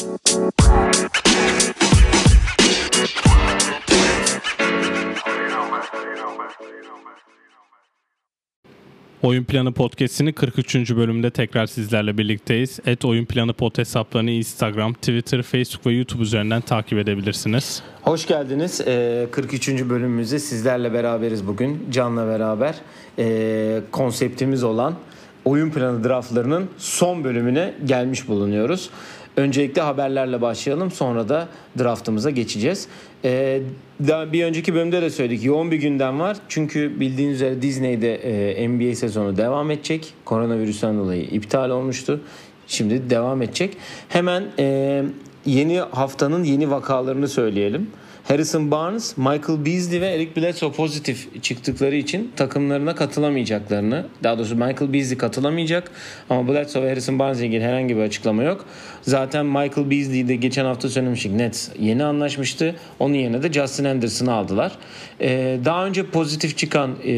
[0.00, 0.18] Oyun
[9.44, 10.74] Planı Podcast'ini 43.
[10.74, 12.78] bölümde tekrar sizlerle birlikteyiz.
[12.86, 17.82] Et Oyun Planı Pod hesaplarını Instagram, Twitter, Facebook ve YouTube üzerinden takip edebilirsiniz.
[18.02, 18.80] Hoş geldiniz.
[19.30, 19.68] 43.
[19.68, 21.86] Ee, bölümümüzde sizlerle beraberiz bugün.
[21.90, 22.74] Can'la beraber
[23.18, 24.94] ee, konseptimiz olan
[25.44, 28.90] oyun planı draftlarının son bölümüne gelmiş bulunuyoruz.
[29.36, 31.48] Öncelikle haberlerle başlayalım sonra da
[31.78, 32.88] draftımıza geçeceğiz.
[33.24, 33.60] Ee,
[34.08, 36.36] daha bir önceki bölümde de söyledik yoğun bir gündem var.
[36.48, 40.14] Çünkü bildiğiniz üzere Disney'de e, NBA sezonu devam edecek.
[40.24, 42.20] Koronavirüsten dolayı iptal olmuştu.
[42.66, 43.76] Şimdi devam edecek.
[44.08, 45.02] Hemen e,
[45.46, 47.90] yeni haftanın yeni vakalarını söyleyelim.
[48.30, 54.92] Harrison Barnes, Michael Beasley ve Eric Bledsoe pozitif çıktıkları için takımlarına katılamayacaklarını, daha doğrusu Michael
[54.92, 55.90] Beasley katılamayacak
[56.30, 58.64] ama Bledsoe ve Harrison Barnes ile ilgili herhangi bir açıklama yok.
[59.02, 62.76] Zaten Michael Beasley'i de geçen hafta söylemiştik Nets yeni anlaşmıştı.
[62.98, 64.72] Onun yerine de Justin Anderson'ı aldılar.
[65.20, 67.12] Ee, daha önce pozitif çıkan e,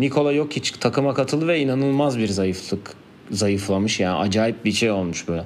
[0.00, 2.94] Nikola Jokic takıma katıldı ve inanılmaz bir zayıflık
[3.30, 5.44] zayıflamış yani acayip bir şey olmuş böyle.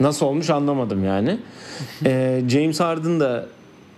[0.00, 1.38] Nasıl olmuş anlamadım yani.
[2.04, 3.46] Ee, James Harden da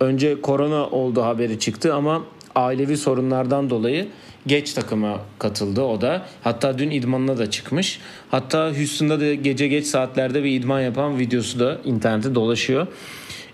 [0.01, 2.23] önce korona oldu haberi çıktı ama
[2.55, 4.09] ailevi sorunlardan dolayı
[4.47, 6.27] geç takıma katıldı o da.
[6.43, 8.01] Hatta dün idmanına da çıkmış.
[8.31, 12.87] Hatta Houston'da da gece geç saatlerde bir idman yapan videosu da internette dolaşıyor.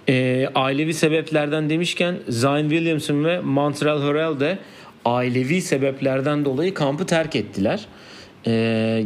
[0.09, 4.59] E, ailevi sebeplerden demişken Zion Williamson ve Montreal Harrell de
[5.05, 7.87] ailevi sebeplerden dolayı kampı terk ettiler.
[8.47, 8.53] E,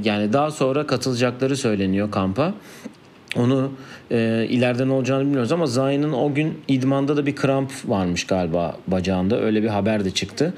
[0.05, 2.55] yani daha sonra katılacakları söyleniyor kampa.
[3.37, 3.73] Onu
[4.11, 8.77] e, ileride ne olacağını bilmiyoruz ama Zayn'ın o gün idmanda da bir kramp varmış galiba
[8.87, 9.41] bacağında.
[9.41, 10.55] Öyle bir haber de çıktı.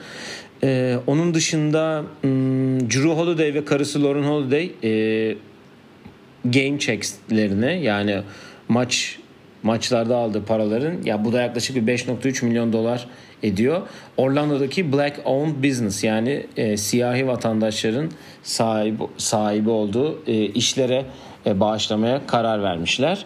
[0.65, 5.37] E, onun dışında hmm, Drew Holiday ve karısı Lauren Holiday e,
[6.45, 8.21] game checks'lerine yani
[8.69, 9.19] maç
[9.63, 13.07] maçlarda aldığı paraların ya bu da yaklaşık bir 5.3 milyon dolar
[13.43, 13.83] ediyor.
[14.17, 18.11] Orlando'daki Black Owned Business yani e, siyahi vatandaşların
[18.43, 21.05] sahibi sahibi olduğu e, işlere
[21.47, 23.25] e, bağışlamaya karar vermişler.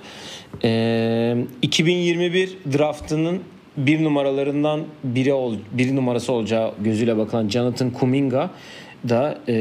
[0.64, 3.41] E, 2021 draftının
[3.76, 8.50] bir numaralarından biri ol, bir numarası olacağı gözüyle bakılan Jonathan Kuminga
[9.08, 9.54] da e,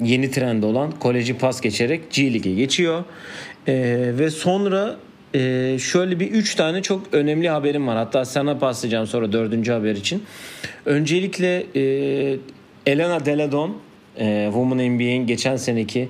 [0.00, 3.04] yeni trend olan koleji pas geçerek G League'e geçiyor.
[3.66, 3.74] E,
[4.18, 4.96] ve sonra
[5.34, 7.96] e, şöyle bir üç tane çok önemli haberim var.
[7.96, 10.22] Hatta sana paslayacağım sonra dördüncü haber için.
[10.86, 11.82] Öncelikle e,
[12.86, 13.76] Elena Deladon
[14.18, 16.08] e, Women NBA'in geçen seneki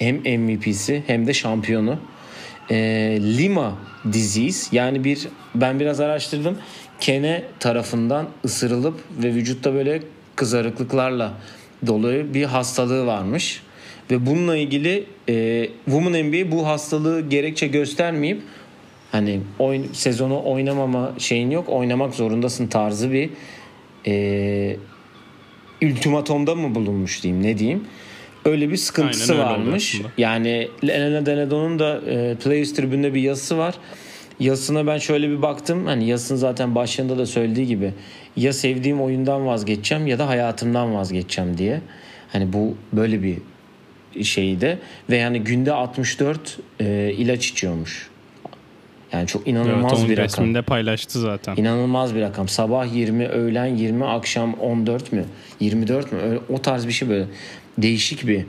[0.00, 1.98] hem MVP'si hem de şampiyonu.
[2.70, 2.76] E,
[3.38, 3.78] Lima
[4.12, 6.58] disease yani bir ben biraz araştırdım.
[7.00, 10.02] Kene tarafından ısırılıp ve vücutta böyle
[10.36, 11.32] kızarıklıklarla
[11.86, 13.62] dolu bir hastalığı varmış.
[14.10, 18.42] Ve bununla ilgili e, Women NBA bu hastalığı gerekçe göstermeyip
[19.12, 23.30] hani oyun, sezonu oynamama şeyin yok oynamak zorundasın tarzı bir
[24.06, 24.76] e,
[25.82, 27.84] ultimatomda mı bulunmuş diyeyim ne diyeyim.
[28.44, 30.00] Öyle bir sıkıntısı varmış.
[30.18, 33.74] Yani Elena Denedon'un da e, Players Tribüne'de bir yazısı var.
[34.40, 35.86] Yazısına ben şöyle bir baktım.
[35.86, 37.92] Hani yazısının zaten başında da söylediği gibi
[38.36, 41.80] ya sevdiğim oyundan vazgeçeceğim ya da hayatımdan vazgeçeceğim diye.
[42.32, 43.38] Hani bu böyle bir
[44.24, 44.78] şeydi
[45.10, 48.10] ve yani günde 64 e, ilaç içiyormuş.
[49.12, 50.24] Yani çok inanılmaz evet, bir rakam.
[50.24, 51.56] resminde paylaştı zaten.
[51.56, 52.48] İnanılmaz bir rakam.
[52.48, 55.24] Sabah 20, öğlen 20, akşam 14 mü?
[55.60, 56.18] 24 mü?
[56.20, 57.24] Öyle, o tarz bir şey böyle
[57.82, 58.44] değişik bir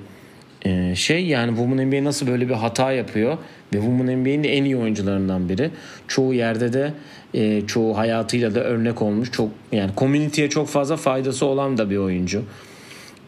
[0.66, 1.26] e, şey.
[1.26, 3.38] Yani Women NBA nasıl böyle bir hata yapıyor
[3.74, 5.72] ve Women NBA'nin de en iyi oyuncularından biri.
[6.08, 6.94] Çoğu yerde de
[7.34, 9.32] e, çoğu hayatıyla da örnek olmuş.
[9.32, 12.44] Çok yani community'ye çok fazla faydası olan da bir oyuncu.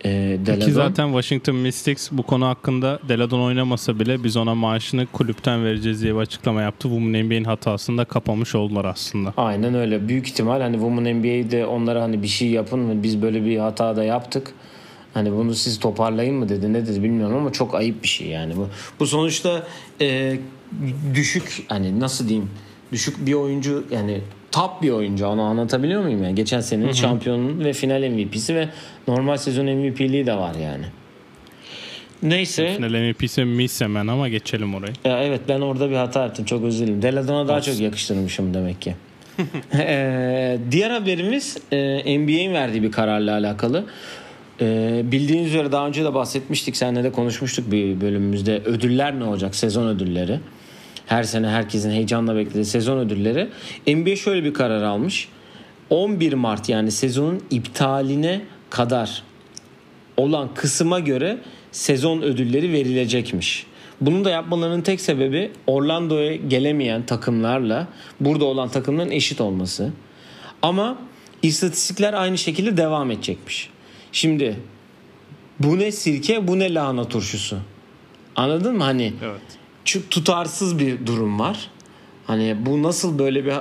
[0.06, 0.66] E, Deladon.
[0.66, 6.02] Ki zaten Washington Mystics bu konu hakkında Deladon oynamasa bile biz ona maaşını kulüpten vereceğiz
[6.02, 6.88] diye bir açıklama yaptı.
[6.90, 9.34] Women NBA'nin hatasını da kapamış oldular aslında.
[9.38, 10.08] Aynen öyle.
[10.08, 13.96] Büyük ihtimal hani Women NBA'de onlara hani bir şey yapın mı biz böyle bir hata
[13.96, 14.53] da yaptık.
[15.13, 18.57] Hani bunu siz toparlayın mı dedi ne dedi bilmiyorum ama çok ayıp bir şey yani
[18.57, 18.69] bu.
[19.00, 19.68] Bu sonuçta
[20.01, 20.38] e,
[21.13, 22.50] düşük hani nasıl diyeyim
[22.92, 24.21] düşük bir oyuncu yani
[24.51, 28.69] top bir oyuncu onu anlatabiliyor muyum yani geçen senenin şampiyonun ve final MVP'si ve
[29.07, 30.86] normal sezon MVP'liği de var yani.
[32.24, 32.75] Neyse.
[32.75, 34.94] Final MVP'si Miss hemen ama geçelim orayı.
[35.06, 37.01] Ya evet ben orada bir hata yaptım çok özür dilerim.
[37.01, 38.95] Deladon'a daha çok yakıştırmışım demek ki.
[39.74, 43.86] ee, diğer haberimiz e, NBA'in verdiği bir kararla alakalı.
[44.63, 46.77] Ee, bildiğiniz üzere daha önce de bahsetmiştik.
[46.77, 48.62] Seninle de konuşmuştuk bir bölümümüzde.
[48.65, 49.56] Ödüller ne olacak?
[49.56, 50.39] Sezon ödülleri.
[51.06, 53.50] Her sene herkesin heyecanla beklediği sezon ödülleri.
[53.88, 55.27] NBA şöyle bir karar almış.
[55.89, 59.24] 11 Mart yani sezonun iptaline kadar
[60.18, 61.38] olan kısma göre
[61.71, 63.66] sezon ödülleri verilecekmiş.
[64.01, 67.88] Bunun da yapmalarının tek sebebi Orlando'ya gelemeyen takımlarla
[68.19, 69.92] burada olan takımların eşit olması.
[70.62, 70.98] Ama
[71.42, 73.73] istatistikler aynı şekilde devam edecekmiş.
[74.13, 74.60] Şimdi
[75.60, 77.57] bu ne sirke bu ne lahana turşusu.
[78.36, 78.83] Anladın mı?
[78.83, 79.42] Hani evet.
[79.86, 81.69] çok tutarsız bir durum var.
[82.27, 83.54] Hani bu nasıl böyle bir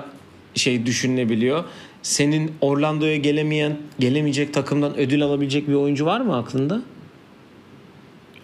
[0.55, 1.65] şey düşünülebiliyor?
[2.03, 6.83] Senin Orlando'ya gelemeyen, gelemeyecek takımdan ödül alabilecek bir oyuncu var mı aklında?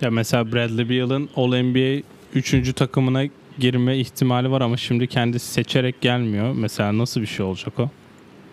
[0.00, 2.02] Ya mesela Bradley Beal'ın All-NBA
[2.34, 2.75] 3.
[2.75, 3.25] takımına
[3.58, 6.52] girme ihtimali var ama şimdi kendisi seçerek gelmiyor.
[6.54, 7.90] Mesela nasıl bir şey olacak o?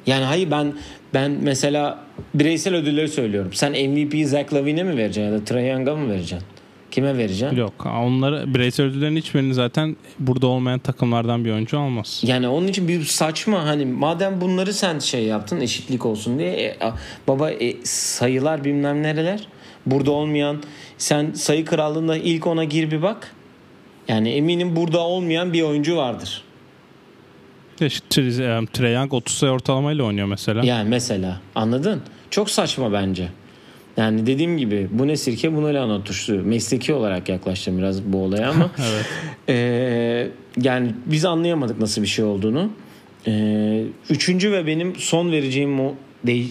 [0.07, 0.74] Yani hayır ben
[1.13, 2.00] ben mesela
[2.34, 3.54] bireysel ödülleri söylüyorum.
[3.54, 6.48] Sen MVP Zach Lavine'e mi vereceksin ya da Trae Young'a mı vereceksin?
[6.92, 7.57] Kime vereceksin?
[7.57, 7.86] Yok.
[7.86, 12.22] Onları bireysel ödüllerin hiçbirini zaten burada olmayan takımlardan bir oyuncu almaz.
[12.25, 16.78] Yani onun için bir saçma hani madem bunları sen şey yaptın eşitlik olsun diye e,
[17.28, 19.48] baba e, sayılar bilmem nereler
[19.86, 20.63] burada olmayan
[20.98, 23.31] sen sayı krallığında ilk ona gir bir bak.
[24.08, 26.44] Yani eminim burada olmayan bir oyuncu vardır.
[28.74, 30.66] Trae Young 30 sayı ortalamayla oynuyor mesela.
[30.66, 32.01] Yani mesela anladın?
[32.30, 33.27] Çok saçma bence.
[33.98, 36.33] Yani dediğim gibi bu ne sirke bu ne lahana turşusu.
[36.33, 38.72] Mesleki olarak yaklaştım biraz bu olaya ama.
[38.92, 39.06] evet.
[39.50, 40.27] E,
[40.62, 42.69] yani biz anlayamadık nasıl bir şey olduğunu.
[43.27, 45.95] E, üçüncü ve benim son vereceğim o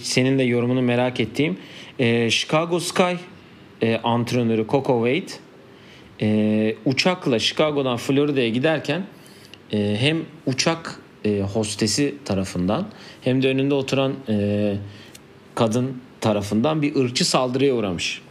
[0.02, 1.56] senin de yorumunu merak ettiğim
[1.98, 3.14] e, Chicago Sky
[3.82, 5.32] e, antrenörü Coco Wade
[6.20, 9.02] e, uçakla Chicago'dan Florida'ya giderken
[9.72, 12.86] e, hem uçak e, hostesi tarafından
[13.20, 14.76] hem de önünde oturan e,
[15.54, 18.22] kadın tarafından bir ırkçı saldırıya uğramış.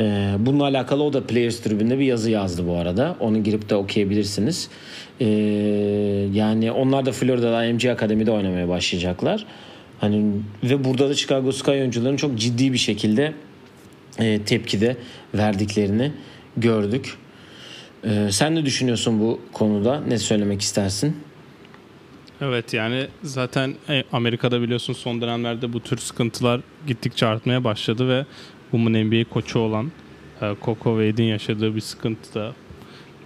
[0.00, 3.16] Ee, bununla alakalı o da Players tribünde bir yazı yazdı bu arada.
[3.20, 4.68] Onu girip de okuyabilirsiniz.
[5.20, 5.26] Ee,
[6.32, 9.46] yani onlar da Florida'da IMG Akademi'de oynamaya başlayacaklar.
[10.00, 10.24] Hani
[10.64, 13.32] ve burada da Chicago Sky oyuncuların çok ciddi bir şekilde
[14.18, 14.96] e, tepkide
[15.34, 16.12] verdiklerini
[16.56, 17.16] gördük.
[18.04, 20.00] Ee, sen ne düşünüyorsun bu konuda?
[20.00, 21.16] Ne söylemek istersin?
[22.44, 28.26] Evet yani zaten e, Amerika'da biliyorsun son dönemlerde bu tür sıkıntılar gittikçe artmaya başladı ve
[28.70, 29.92] Women NBA koçu olan
[30.42, 32.52] e, Coco Wade'in yaşadığı bir sıkıntı da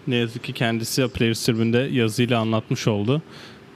[0.06, 3.22] ne yazık ki kendisi Players tribünde yazıyla anlatmış oldu.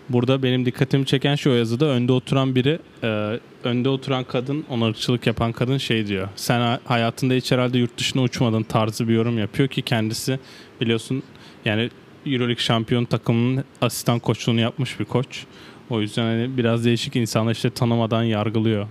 [0.08, 5.52] Burada benim dikkatimi çeken şu yazıda önde oturan biri, e, önde oturan kadın, onarıkçılık yapan
[5.52, 6.28] kadın şey diyor.
[6.36, 10.38] Sen hayatında hiç herhalde yurt dışına uçmadın tarzı bir yorum yapıyor ki kendisi
[10.80, 11.22] biliyorsun
[11.64, 11.90] yani
[12.26, 15.44] Euroleague şampiyon takımının asistan koçluğunu yapmış bir koç.
[15.90, 18.86] O yüzden hani biraz değişik insanlar işte tanımadan yargılıyor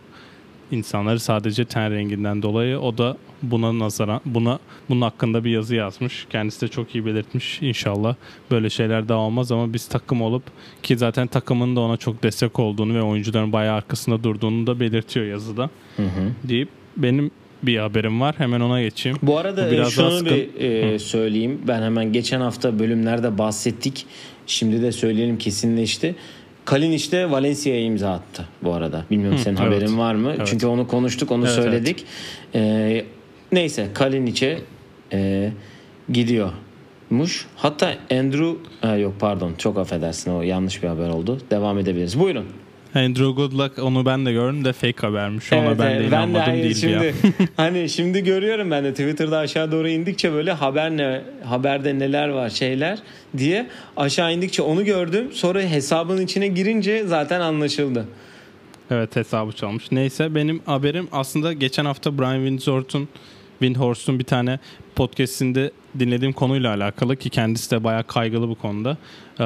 [0.71, 2.79] insanları sadece ten renginden dolayı.
[2.79, 6.27] O da buna nazaran buna bunun hakkında bir yazı yazmış.
[6.29, 7.61] Kendisi de çok iyi belirtmiş.
[7.61, 8.15] İnşallah
[8.51, 10.43] böyle şeyler daha olmaz ama biz takım olup
[10.83, 15.25] ki zaten takımın da ona çok destek olduğunu ve oyuncuların bayağı arkasında durduğunu da belirtiyor
[15.25, 15.69] yazıda.
[15.97, 16.49] Hı hı.
[16.49, 17.31] Deyip benim
[17.63, 18.35] bir haberim var.
[18.37, 19.17] Hemen ona geçeyim.
[19.21, 21.61] Bu arada Bu biraz şunu bir e, söyleyeyim.
[21.67, 24.05] Ben hemen geçen hafta bölümlerde bahsettik.
[24.47, 26.15] Şimdi de söyleyelim kesinleşti.
[26.65, 29.05] Kalin işte Valencia'ya imza attı bu arada.
[29.11, 29.67] Bilmiyorum Hı, senin evet.
[29.67, 30.33] haberin var mı?
[30.37, 30.47] Evet.
[30.47, 32.05] Çünkü onu konuştuk, onu evet, söyledik.
[32.53, 33.05] Evet.
[33.05, 33.05] Ee,
[33.51, 34.59] neyse Kalinic'e
[35.13, 35.51] e,
[36.09, 37.45] gidiyormuş.
[37.55, 41.39] Hatta Andrew ha, yok pardon çok affedersin o yanlış bir haber oldu.
[41.51, 42.19] Devam edebiliriz.
[42.19, 42.45] Buyurun.
[42.95, 45.53] Andrew Goodluck onu ben de gördüm de fake habermiş.
[45.53, 47.13] Ona evet, ben de inanmadım ben de, değil şimdi, ya.
[47.57, 52.49] hani şimdi görüyorum ben de Twitter'da aşağı doğru indikçe böyle haber ne haberde neler var
[52.49, 52.99] şeyler
[53.37, 53.67] diye
[53.97, 55.29] aşağı indikçe onu gördüm.
[55.33, 58.05] Sonra hesabın içine girince zaten anlaşıldı.
[58.91, 59.91] Evet hesabı çalmış.
[59.91, 63.07] Neyse benim haberim aslında geçen hafta Brian Windsor'un
[63.61, 64.59] Windhorst'un bir tane
[64.95, 68.97] podcast'inde dinlediğim konuyla alakalı ki kendisi de bayağı kaygılı bu konuda.
[69.39, 69.43] Ee,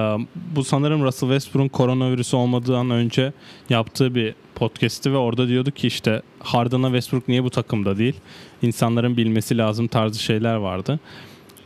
[0.56, 3.34] bu sanırım Russell Westbrook'un koronavirüsü olmadığından önce
[3.70, 8.16] yaptığı bir podcast'ti ve orada diyordu ki işte Harden'a Westbrook niye bu takımda değil?
[8.62, 11.00] İnsanların bilmesi lazım tarzı şeyler vardı.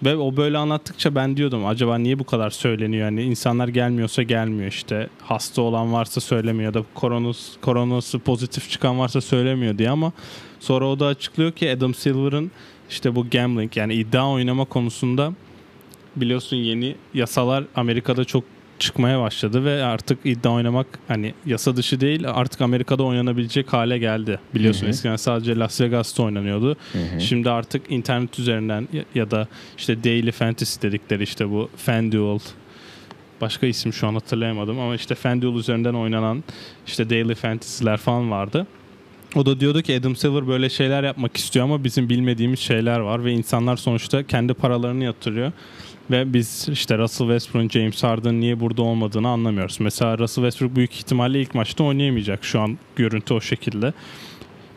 [0.04, 3.06] Ve o böyle anlattıkça ben diyordum acaba niye bu kadar söyleniyor?
[3.06, 5.10] Yani insanlar gelmiyorsa gelmiyor işte.
[5.22, 10.12] Hasta olan varsa söylemiyor da koronası, koronası pozitif çıkan varsa söylemiyor diye ama
[10.60, 12.52] sonra o da açıklıyor ki Adam Silver'ın
[12.90, 15.34] işte bu gambling yani iddia oynama konusunda
[16.16, 18.44] biliyorsun yeni yasalar Amerika'da çok
[18.80, 24.40] çıkmaya başladı ve artık iddia oynamak hani yasa dışı değil artık Amerika'da oynanabilecek hale geldi.
[24.56, 24.90] Biliyorsun hı hı.
[24.90, 26.76] eskiden sadece Las Vegas'ta oynanıyordu.
[26.94, 27.22] Hı hı.
[27.22, 32.40] Şimdi artık internet üzerinden ya, ya da işte Daily Fantasy dedikleri işte bu FanDuel
[33.42, 36.44] başka isim şu an hatırlayamadım ama işte FanDuel üzerinden oynanan
[36.88, 38.68] işte Daily Fantasy'ler falan vardı.
[39.36, 43.26] O da diyordu ki Adam Silver böyle şeyler yapmak istiyor ama bizim bilmediğimiz şeyler var
[43.26, 45.52] ve insanlar sonuçta kendi paralarını yatırıyor.
[46.12, 49.80] Ve biz işte Russell Westbrook, James Harden niye burada olmadığını anlamıyoruz.
[49.80, 52.44] Mesela Russell Westbrook büyük ihtimalle ilk maçta oynayamayacak.
[52.46, 53.94] Şu an görüntü o şekilde.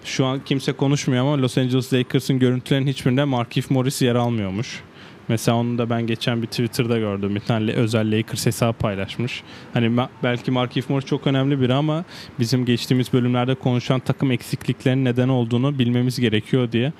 [0.05, 4.81] Şu an kimse konuşmuyor ama Los Angeles Lakers'ın görüntülerinin hiçbirinde Markieff Morris yer almıyormuş.
[5.29, 7.35] Mesela onu da ben geçen bir Twitter'da gördüm.
[7.35, 9.43] Bir tane özel Lakers hesabı paylaşmış.
[9.75, 12.05] Hani belki Markieff Morris çok önemli biri ama
[12.39, 16.93] bizim geçtiğimiz bölümlerde konuşan takım eksikliklerinin neden olduğunu bilmemiz gerekiyor diye.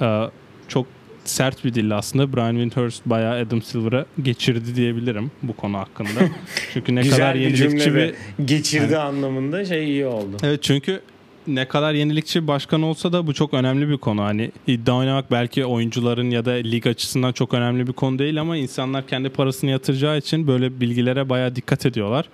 [0.00, 0.30] Ee,
[0.68, 0.86] çok
[1.24, 6.08] sert bir dille aslında Brian Windhorst bayağı Adam Silver'a geçirdi diyebilirim bu konu hakkında.
[6.72, 7.94] Çünkü ne Güzel kadar bir yenilikçi cümle
[8.38, 10.36] bir geçirdi anlamında şey iyi oldu.
[10.42, 11.00] Evet çünkü
[11.46, 14.22] ne kadar yenilikçi bir başkan olsa da bu çok önemli bir konu.
[14.22, 18.56] Hani iddia oynamak belki oyuncuların ya da lig açısından çok önemli bir konu değil ama
[18.56, 22.28] insanlar kendi parasını yatıracağı için böyle bilgilere bayağı dikkat ediyorlar.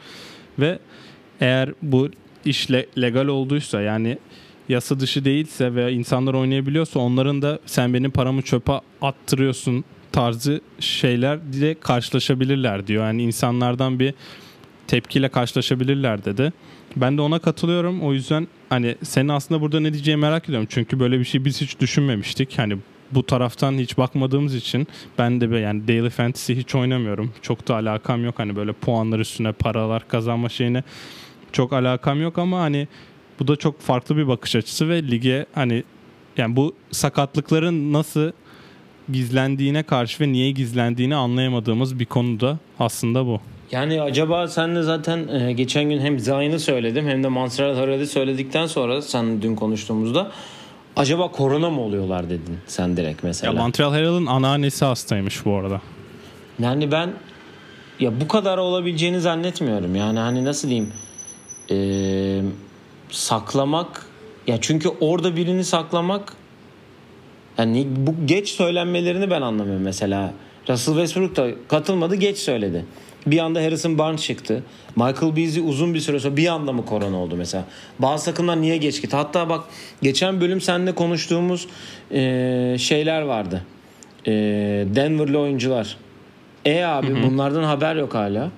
[0.58, 0.78] Ve
[1.40, 2.08] eğer bu
[2.44, 4.18] iş le- legal olduysa yani
[4.70, 8.72] yasa dışı değilse ve insanlar oynayabiliyorsa onların da sen benim paramı çöpe
[9.02, 13.04] attırıyorsun tarzı şeyler diye karşılaşabilirler diyor.
[13.04, 14.14] Yani insanlardan bir
[14.86, 16.52] tepkiyle karşılaşabilirler dedi.
[16.96, 18.02] Ben de ona katılıyorum.
[18.02, 20.68] O yüzden hani senin aslında burada ne diyeceğini merak ediyorum.
[20.70, 22.58] Çünkü böyle bir şey biz hiç düşünmemiştik.
[22.58, 22.76] Hani
[23.12, 24.86] bu taraftan hiç bakmadığımız için
[25.18, 27.32] ben de be- yani Daily Fantasy hiç oynamıyorum.
[27.42, 28.38] Çok da alakam yok.
[28.38, 30.82] Hani böyle puanlar üstüne paralar kazanma şeyine
[31.52, 32.88] çok alakam yok ama hani
[33.40, 35.84] bu da çok farklı bir bakış açısı ve lige hani
[36.36, 38.32] yani bu sakatlıkların nasıl
[39.12, 43.40] gizlendiğine karşı ve niye gizlendiğini anlayamadığımız bir konu da aslında bu.
[43.72, 48.06] Yani acaba sen de zaten e, geçen gün hem Zayn'ı söyledim hem de Montreal Harald'ı
[48.06, 50.30] söyledikten sonra sen dün konuştuğumuzda
[50.96, 53.52] acaba korona mı oluyorlar dedin sen direkt mesela.
[53.52, 55.80] Ya Montreal Herald'ın anneannesi hastaymış bu arada.
[56.58, 57.10] Yani ben
[58.00, 59.96] ya bu kadar olabileceğini zannetmiyorum.
[59.96, 60.92] Yani hani nasıl diyeyim
[61.70, 62.42] Ee,
[63.10, 64.06] saklamak
[64.46, 66.32] ya çünkü orada birini saklamak
[67.58, 70.32] yani bu geç söylenmelerini ben anlamıyorum mesela.
[70.68, 72.84] Russell Westbrook da katılmadı geç söyledi.
[73.26, 74.62] Bir anda Harrison Barnes çıktı.
[74.96, 77.64] Michael Beasley uzun bir süre sonra bir anda mı korona oldu mesela?
[77.98, 79.16] Bazı takımlar niye geç gitti?
[79.16, 79.64] Hatta bak
[80.02, 81.66] geçen bölüm seninle konuştuğumuz
[82.12, 83.62] e, şeyler vardı.
[84.26, 84.32] E,
[84.94, 85.96] Denver'lı oyuncular.
[86.64, 88.50] E abi bunlardan haber yok hala.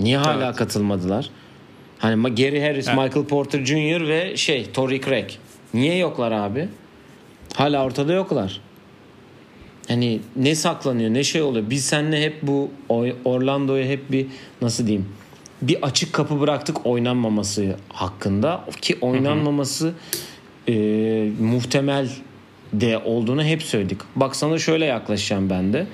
[0.00, 0.56] Niye hala Evet.
[0.56, 1.30] katılmadılar?
[2.00, 2.98] Hani Gary Harris, Evet.
[2.98, 4.08] Michael Porter Jr.
[4.08, 5.30] ve şey Torrey Craig.
[5.74, 6.68] Niye yoklar abi?
[7.54, 8.60] Hala ortada yoklar.
[9.88, 11.70] Hani ne saklanıyor ne şey oluyor.
[11.70, 14.26] Biz seninle hep bu Oy- Orlando'ya hep bir
[14.62, 15.06] nasıl diyeyim
[15.62, 19.92] bir açık kapı bıraktık oynanmaması hakkında ki oynanmaması
[20.68, 20.72] e,
[21.40, 22.08] muhtemel
[22.72, 23.98] de olduğunu hep söyledik.
[24.16, 25.86] Bak sana şöyle yaklaşacağım ben de.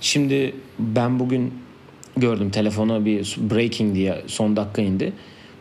[0.00, 1.54] Şimdi ben bugün
[2.16, 5.12] gördüm telefona bir breaking diye son dakika indi.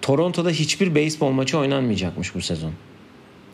[0.04, 2.72] Toronto'da hiçbir beyzbol maçı oynanmayacakmış bu sezon.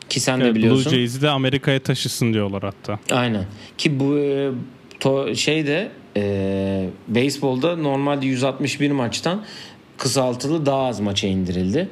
[0.10, 0.89] Ki sen de Evet, Blue biliyorsun.
[0.91, 3.00] Jays'i de Amerika'ya taşısın diyorlar hatta.
[3.12, 3.46] Aynen.
[3.77, 4.50] Ki bu e,
[5.00, 9.46] to, şeyde e, beyzbolda normalde 161 maçtan
[9.98, 11.89] kısaltılı daha az maça indirildi.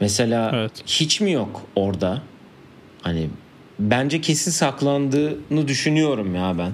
[0.00, 0.72] Mesela Evet.
[0.86, 2.22] hiç mi yok orada?
[3.02, 3.28] Hani
[3.78, 6.72] bence kesin saklandığını düşünüyorum ya ben.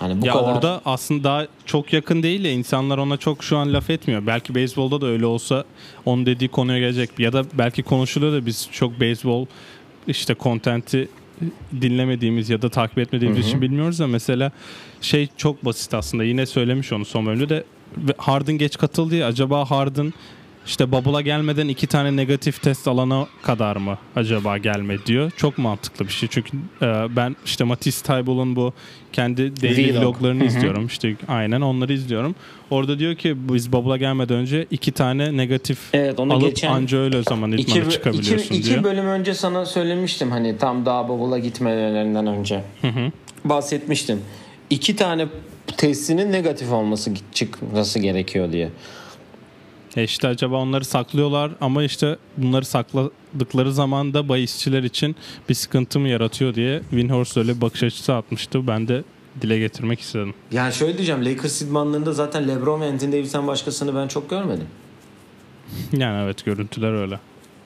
[0.00, 3.58] Hani bu ya kadar orada aslında daha çok yakın değil ya insanlar ona çok şu
[3.58, 4.26] an laf etmiyor.
[4.26, 5.64] Belki beyzbolda da öyle olsa
[6.04, 7.10] onun dediği konuya gelecek.
[7.18, 9.46] Ya da belki konuşuluyor da biz çok beyzbol
[10.06, 11.08] işte kontenti
[11.80, 14.52] dinlemediğimiz ya da takip etmediğimiz için bilmiyoruz da mesela
[15.00, 16.24] şey çok basit aslında.
[16.24, 17.64] Yine söylemiş onu son bölümde de
[18.16, 20.12] Harden geç katıldı ya acaba Harden
[20.66, 25.30] işte Bubble'a gelmeden iki tane negatif test alana kadar mı acaba gelme diyor.
[25.36, 26.28] Çok mantıklı bir şey.
[26.32, 26.86] Çünkü e,
[27.16, 28.72] ben işte Matisse Taibul'un bu
[29.12, 30.02] kendi daily Vlog.
[30.02, 30.86] vloglarını izliyorum.
[30.86, 32.34] İşte aynen onları izliyorum.
[32.70, 36.98] Orada diyor ki biz Bubble'a gelmeden önce iki tane negatif Evet, onu alıp geçen anca
[36.98, 38.84] öyle o zaman İki, iki, çıkabiliyorsun iki diyor.
[38.84, 42.64] bölüm önce sana söylemiştim hani tam daha bavula gitmelerinden önce.
[43.44, 44.20] Bahsetmiştim.
[44.70, 45.26] İki tane
[45.76, 48.68] testinin negatif olması çıkması gerekiyor diye.
[49.96, 55.16] E işte acaba onları saklıyorlar ama işte bunları sakladıkları zaman da bahisçiler için
[55.48, 58.66] bir sıkıntı mı yaratıyor diye Winhorst öyle bir bakış açısı atmıştı.
[58.66, 59.02] Ben de
[59.40, 60.34] dile getirmek istedim.
[60.52, 64.66] Yani şöyle diyeceğim Lakers idmanlarında zaten LeBron ve Anthony Davis'ten başkasını ben çok görmedim.
[65.92, 67.20] Yani evet görüntüler öyle.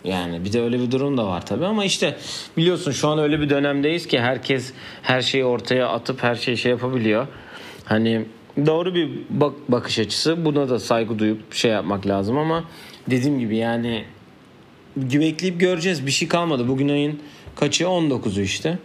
[0.05, 2.17] Yani bir de öyle bir durum da var tabii ama işte
[2.57, 6.71] biliyorsun şu an öyle bir dönemdeyiz ki herkes her şeyi ortaya atıp her şeyi şey
[6.71, 7.27] yapabiliyor.
[7.85, 10.45] Hani doğru bir bak bakış açısı.
[10.45, 12.65] Buna da saygı duyup şey yapmak lazım ama
[13.11, 14.05] dediğim gibi yani
[14.97, 16.07] bekleyip göreceğiz.
[16.07, 16.69] Bir şey kalmadı.
[16.69, 17.21] Bugün ayın
[17.57, 17.85] kaçı?
[17.85, 18.79] 19'u işte.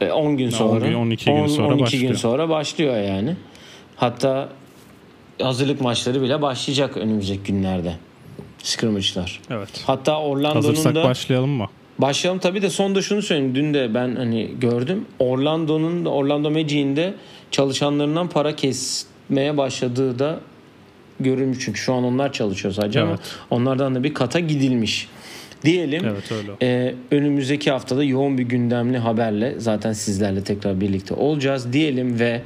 [0.00, 0.84] E, 10 gün sonra.
[0.84, 2.14] 11, 12 gün 10, sonra 12 gün başlıyor.
[2.14, 3.36] sonra başlıyor yani.
[3.96, 4.48] Hatta
[5.42, 7.94] hazırlık maçları bile başlayacak önümüzdeki günlerde.
[8.62, 9.40] Scrimmage'lar.
[9.50, 9.82] Evet.
[9.86, 11.68] Hatta Orlando'nun Hazırsak da başlayalım mı?
[11.98, 13.54] Başlayalım tabii de son da şunu söyleyeyim.
[13.54, 15.06] Dün de ben hani gördüm.
[15.18, 17.14] Orlando'nun Orlando Magic'in de
[17.54, 20.40] çalışanlarından para kesmeye başladığı da
[21.20, 21.58] görülmüş.
[21.64, 23.20] Çünkü şu an onlar çalışıyor sadece ama Evet.
[23.50, 25.08] onlardan da bir kata gidilmiş.
[25.64, 26.52] Diyelim Evet öyle.
[26.62, 32.42] e, önümüzdeki haftada yoğun bir gündemli haberle zaten sizlerle tekrar birlikte olacağız diyelim ve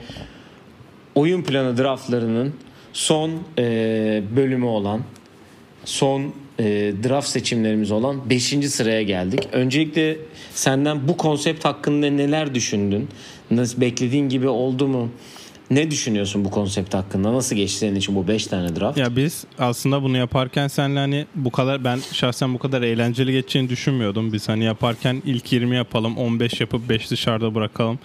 [1.15, 2.55] oyun planı draftlarının
[2.93, 5.01] son e, bölümü olan
[5.85, 8.45] son e, draft seçimlerimiz olan 5.
[8.71, 9.49] sıraya geldik.
[9.53, 10.17] Öncelikle
[10.55, 13.09] senden bu konsept hakkında neler düşündün?
[13.51, 15.11] Nasıl beklediğin gibi oldu mu?
[15.71, 17.33] Ne düşünüyorsun bu konsept hakkında?
[17.33, 18.99] Nasıl geçti senin için bu 5 tane draft?
[18.99, 23.69] Ya biz aslında bunu yaparken senle hani bu kadar ben şahsen bu kadar eğlenceli geçeceğini
[23.69, 24.33] düşünmüyordum.
[24.33, 27.99] Biz hani yaparken ilk 20 yapalım, 15 yapıp 5 dışarıda bırakalım.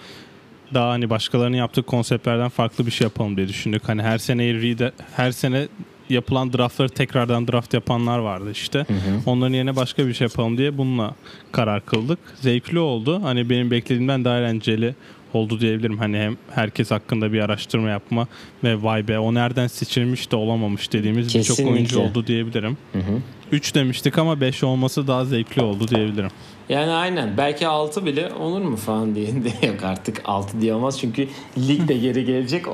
[0.74, 3.88] Daha hani başkalarının yaptığı konseptlerden farklı bir şey yapalım diye düşündük.
[3.88, 5.68] Hani her sene her sene
[6.10, 8.86] yapılan draftları tekrardan draft yapanlar vardı işte.
[9.26, 11.14] Onların yerine başka bir şey yapalım diye bununla
[11.52, 12.18] karar kıldık.
[12.40, 13.20] Zevkli oldu.
[13.22, 14.94] Hani benim beklediğimden daha eğlenceli
[15.32, 15.98] oldu diyebilirim.
[15.98, 18.26] Hani hem herkes hakkında bir araştırma yapma
[18.64, 22.76] ve vay be o nereden seçilmiş de olamamış dediğimiz birçok oyuncu oldu diyebilirim.
[23.52, 26.30] 3 demiştik ama 5 olması daha zevkli oldu diyebilirim.
[26.68, 27.36] Yani aynen.
[27.36, 29.28] Belki 6 bile olur mu falan diye
[29.66, 31.00] yok artık 6 diye olmaz.
[31.00, 32.64] Çünkü lig de geri gelecek.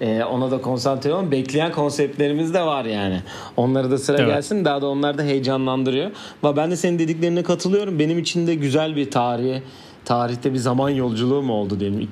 [0.00, 1.30] Ee, ona da konsantre olun.
[1.30, 3.20] Bekleyen konseptlerimiz de var yani.
[3.56, 4.28] Onları da sıra Evet.
[4.34, 4.64] gelsin.
[4.64, 6.10] Daha da onlar da heyecanlandırıyor.
[6.42, 7.98] Ama ben de senin dediklerine katılıyorum.
[7.98, 9.62] Benim için de güzel bir tarihi,
[10.04, 12.08] tarihte bir zaman yolculuğu mu oldu diyelim.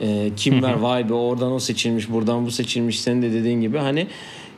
[0.00, 3.00] Ee, kimler vay be oradan o seçilmiş, buradan bu seçilmiş.
[3.00, 4.06] Senin de dediğin gibi hani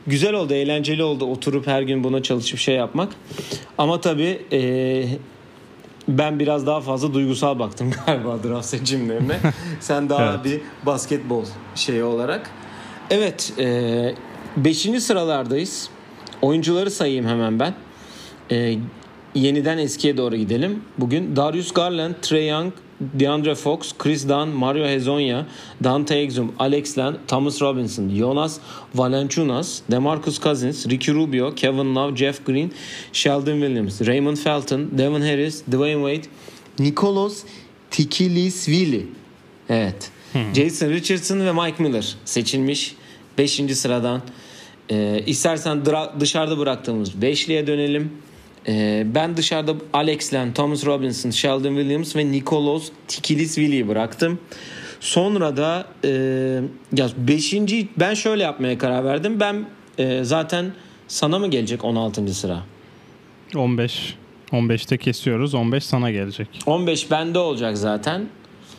[0.07, 1.25] güzel oldu, eğlenceli oldu.
[1.25, 3.09] Oturup her gün buna çalışıp şey yapmak.
[3.77, 5.03] Ama tabii e,
[6.07, 9.39] ben biraz daha fazla duygusal baktım galiba draft seçimlerine.
[9.79, 10.45] Sen daha Evet.
[10.45, 11.43] bir basketbol
[11.75, 12.49] şeyi olarak.
[13.09, 13.53] Evet,
[14.57, 14.77] 5.
[14.99, 15.89] sıralardayız.
[16.41, 17.73] Oyuncuları sayayım hemen ben.
[18.51, 18.75] E,
[19.35, 20.81] yeniden eskiye doğru gidelim.
[20.97, 25.45] Bugün Darius Garland, Trey Young, DeAndre Fox, Chris Dunn, Mario Hezonja,
[25.83, 28.59] Dante Exum, Alex Len, Thomas Robinson, Jonas
[28.95, 32.71] Valanciunas, DeMarcus Cousins, Ricky Rubio, Kevin Love, Jeff Green,
[33.13, 36.27] Sheldon Williams, Raymond Felton, Devin Harris, Dwayne Wade,
[36.79, 37.43] Nikolos
[37.91, 39.07] Tikilisvili.
[39.69, 40.12] Evet.
[40.55, 42.95] Jason Richardson ve Mike Miller seçilmiş
[43.37, 43.51] 5.
[43.75, 44.21] sıradan.
[44.89, 48.11] Ee, istersen dra- dışarıda bıraktığımız beşliye dönelim.
[48.67, 54.39] Ee, ben dışarıda Alex Len, Thomas Robinson, Sheldon Williams ve Nikolos Tikilisvili'yi bıraktım.
[54.99, 56.09] Sonra da e,
[56.97, 57.53] ya 5.
[57.99, 59.39] ben şöyle yapmaya karar verdim.
[59.39, 59.65] Ben
[59.97, 60.73] e, zaten
[61.07, 62.33] sana mı gelecek 16.
[62.33, 62.63] sıra?
[63.55, 64.15] 15
[64.51, 65.53] 15'te kesiyoruz.
[65.53, 66.47] 15 sana gelecek.
[66.65, 68.25] 15 bende olacak zaten.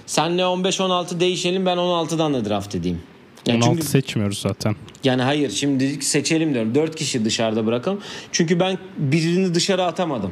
[0.06, 3.00] Senle 15-16 değişelim ben 16'dan da draft edeyim.
[3.46, 4.76] Yani 16 çünkü seçmiyoruz zaten.
[5.04, 6.74] yani hayır şimdi seçelim diyorum.
[6.74, 8.00] 4 kişi dışarıda bırakalım.
[8.32, 10.30] Çünkü ben birini dışarı atamadım.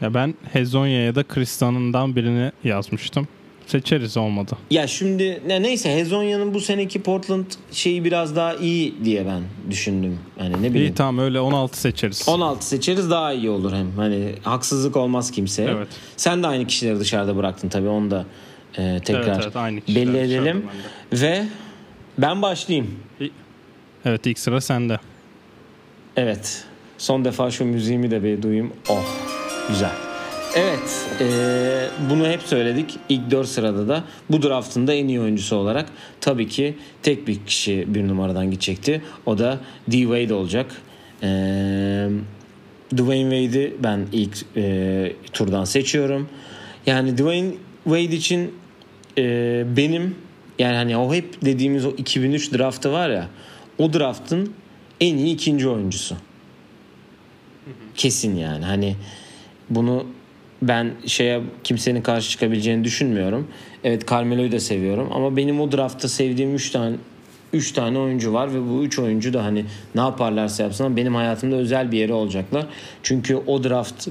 [0.00, 3.28] Ya ben Hezonya ya da Kristan'ından birini yazmıştım.
[3.66, 4.56] Seçeriz olmadı.
[4.70, 10.18] Ya şimdi ne neyse Hezonya'nın bu seneki Portland şeyi biraz daha iyi diye ben düşündüm.
[10.38, 10.92] Hani ne bileyim.
[10.92, 12.28] İyi tamam öyle 16 seçeriz.
[12.28, 13.90] 16 seçeriz daha iyi olur hem.
[13.96, 15.68] Hani haksızlık olmaz kimseye.
[15.70, 15.88] Evet.
[16.16, 18.24] Sen de aynı kişileri dışarıda bıraktın tabii onu da
[18.78, 20.66] e, tekrar Evet, evet, aynı belli edelim.
[21.12, 21.22] bende.
[21.22, 21.44] Ve
[22.18, 22.90] ben başlayayım.
[24.04, 24.98] Evet ilk sıra sende.
[26.16, 26.64] Evet.
[26.98, 28.72] Son defa şu müziğimi de bir duyayım.
[28.88, 29.04] Oh.
[29.68, 29.90] Güzel.
[30.56, 31.06] Evet.
[31.20, 32.96] eee, bunu hep söyledik.
[33.08, 35.86] İlk 4 sırada da bu draftın da en iyi oyuncusu olarak
[36.20, 39.02] tabii ki tek bir kişi bir numaradan gidecekti.
[39.26, 39.98] O da D.
[40.00, 40.66] Wade olacak.
[41.22, 41.28] Eee
[42.96, 46.28] Dwayne Wade'i ben ilk eee, turdan seçiyorum.
[46.86, 47.50] Yani Dwayne
[47.84, 48.54] Wade için
[49.16, 50.14] eee, benim
[50.58, 53.28] yani hani o hep dediğimiz o 2003 draftı var ya
[53.78, 54.52] o draftın
[55.00, 56.16] en iyi ikinci oyuncusu.
[57.96, 58.64] Kesin yani.
[58.64, 58.96] Hani
[59.70, 60.06] bunu
[60.68, 63.48] ben şeye kimsenin karşı çıkabileceğini düşünmüyorum.
[63.84, 66.96] Evet Carmelo'yu da seviyorum ama benim o draftta sevdiğim 3 tane
[67.52, 71.56] 3 tane oyuncu var ve bu 3 oyuncu da hani ne yaparlarsa yapsınlar benim hayatımda
[71.56, 72.66] özel bir yeri olacaklar.
[73.02, 74.08] Çünkü o draft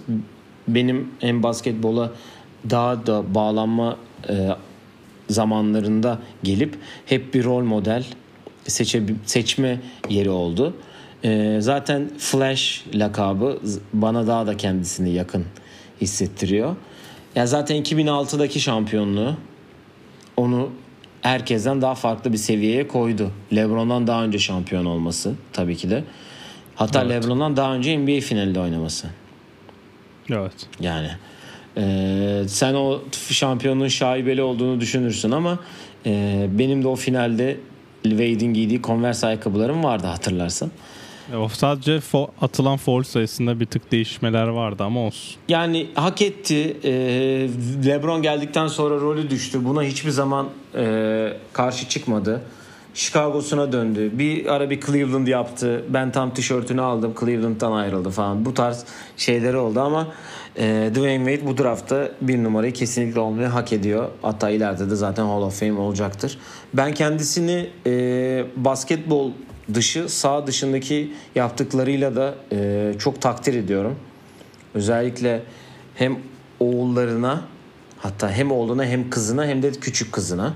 [0.67, 2.11] benim hem basketbola
[2.69, 3.97] daha da bağlanma
[4.29, 4.49] e,
[5.29, 8.05] zamanlarında gelip hep bir rol model
[8.67, 10.73] seçe, seçme yeri oldu.
[11.25, 13.59] Ee, zaten Flash lakabı
[13.93, 15.45] bana daha da kendisini yakın
[16.01, 16.75] hissettiriyor.
[17.35, 19.35] Ya zaten 2006'daki şampiyonluğu
[20.37, 20.69] onu
[21.21, 23.31] herkesten daha farklı bir seviyeye koydu.
[23.55, 26.03] LeBron'dan daha önce şampiyon olması tabii ki de.
[26.75, 27.11] Hatta Evet.
[27.11, 29.07] LeBron'dan daha önce NBA finalinde oynaması.
[30.29, 30.67] Evet.
[30.79, 31.09] Yani
[31.77, 35.59] e, sen o şampiyonluğun şaibeli olduğunu düşünürsün ama
[36.05, 37.57] e, benim de o finalde
[38.03, 40.71] Wade'in giydiği Converse ayakkabılarım vardı hatırlarsın.
[41.31, 45.35] E, sadece fo- atılan foul sayısında bir tık değişmeler vardı ama olsun.
[45.47, 46.77] Yani hak etti.
[46.83, 46.91] E,
[47.85, 49.65] LeBron geldikten sonra rolü düştü.
[49.65, 52.41] Buna hiçbir zaman e, karşı çıkmadı.
[52.93, 54.11] Chicago'suna döndü.
[54.13, 55.83] Bir ara bir Cleveland yaptı.
[55.89, 57.13] Ben tam tişörtünü aldım.
[57.19, 58.45] Cleveland'dan ayrıldı falan.
[58.45, 58.85] Bu tarz
[59.17, 60.07] şeyleri oldu ama
[60.57, 64.09] e, Dwayne Wade bu draftta bir numarayı kesinlikle olmayı hak ediyor.
[64.21, 66.37] Hatta ileride de zaten Hall of Fame olacaktır.
[66.73, 67.91] Ben kendisini e,
[68.55, 69.31] basketbol
[69.73, 73.95] dışı, sağ dışındaki yaptıklarıyla da e, çok takdir ediyorum.
[74.73, 75.43] Özellikle
[75.95, 76.19] hem
[76.59, 77.41] oğullarına
[77.97, 80.53] hatta hem oğluna hem kızına hem de küçük kızına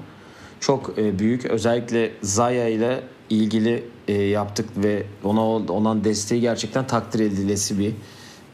[0.59, 7.19] çok e, büyük özellikle Zaya ile ilgili e, yaptık ve ona olan desteği gerçekten takdir
[7.19, 7.93] edilesi bir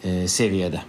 [0.04, 0.82] e, seviyede.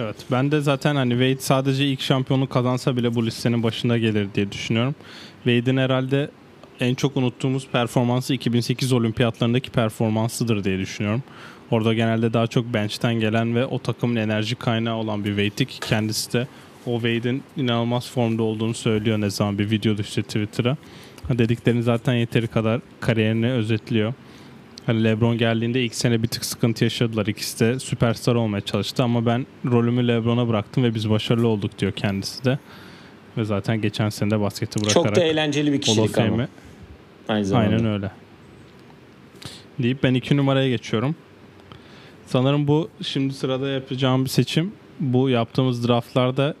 [0.00, 4.28] Evet ben de zaten hani Wade sadece ilk şampiyonu kazansa bile bu listenin başında gelir
[4.34, 4.94] diye düşünüyorum.
[5.44, 6.30] Wade'in herhalde
[6.82, 11.22] en çok unuttuğumuz performansı 2008 olimpiyatlarındaki performansıdır diye düşünüyorum.
[11.70, 15.80] Orada genelde daha çok bench'ten gelen ve o takımın enerji kaynağı olan bir Wade'ti ki
[15.80, 16.46] kendisi de
[16.86, 20.76] o Wade'in inanılmaz formda olduğunu söylüyor ne zaman bir video düştü Twitter'a.
[21.30, 24.14] Dediklerini zaten yeteri kadar kariyerini özetliyor.
[24.86, 27.26] Hani LeBron geldiğinde ilk sene bir tık sıkıntı yaşadılar.
[27.26, 31.92] İkisi de süperstar olmaya çalıştı ama ben rolümü LeBron'a bıraktım ve biz başarılı olduk diyor
[31.92, 32.58] kendisi de.
[33.36, 36.48] Ve zaten geçen sene de basketi bırakarak Çok da eğlenceli bir kişilik ama.
[37.32, 37.76] Aynı zamanda.
[37.76, 38.10] Aynen öyle.
[39.78, 41.14] Deyip ben iki numaraya geçiyorum.
[42.26, 44.72] Sanırım bu şimdi sırada yapacağım bir seçim.
[45.00, 46.54] Bu yaptığımız draftlarda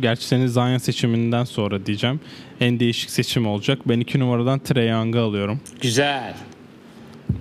[0.00, 2.20] gerçi senin Zion seçiminden sonra diyeceğim.
[2.60, 3.78] En değişik seçim olacak.
[3.86, 5.60] Ben iki numaradan Trey Young'ı alıyorum.
[5.80, 6.34] Güzel.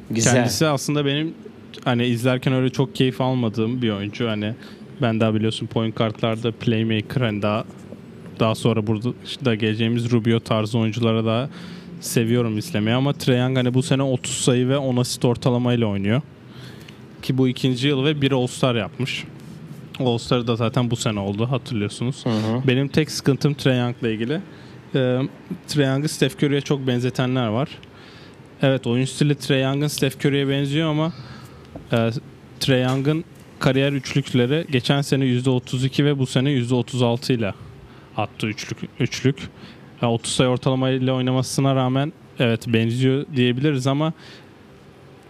[0.09, 0.33] Güzel.
[0.33, 1.33] Kendisi aslında benim
[1.83, 4.27] hani izlerken öyle çok keyif almadığım bir oyuncu.
[4.27, 4.53] Hani
[5.01, 7.65] ben daha biliyorsun point kartlarda playmaker hani daha
[8.39, 9.09] daha sonra burada
[9.45, 11.49] da geleceğimiz Rubio tarzı oyunculara da
[12.01, 16.21] seviyorum izlemeyi ama Trae Young hani bu sene 30 sayı ve 10 asist ortalamayla oynuyor.
[17.21, 19.23] Ki bu ikinci yıl ve bir All-Star yapmış.
[19.99, 22.25] All-Star da zaten bu sene oldu hatırlıyorsunuz.
[22.25, 22.67] Hı hı.
[22.67, 24.41] Benim tek sıkıntım Trae Young'la ilgili.
[24.95, 25.19] Ee,
[25.67, 27.69] Trae Young'ı Steph Curry'e çok benzetenler var.
[28.61, 31.13] Evet oyun stili Trae Young'ın Steph Curry'e benziyor ama
[31.91, 32.09] e,
[32.59, 33.23] Trae Young'ın
[33.59, 37.53] kariyer üçlükleri geçen sene %32 ve bu sene %36 ile
[38.17, 38.77] attı üçlük.
[38.99, 39.35] üçlük.
[40.01, 44.13] Yani 30 sayı ortalamayla oynamasına rağmen evet benziyor diyebiliriz ama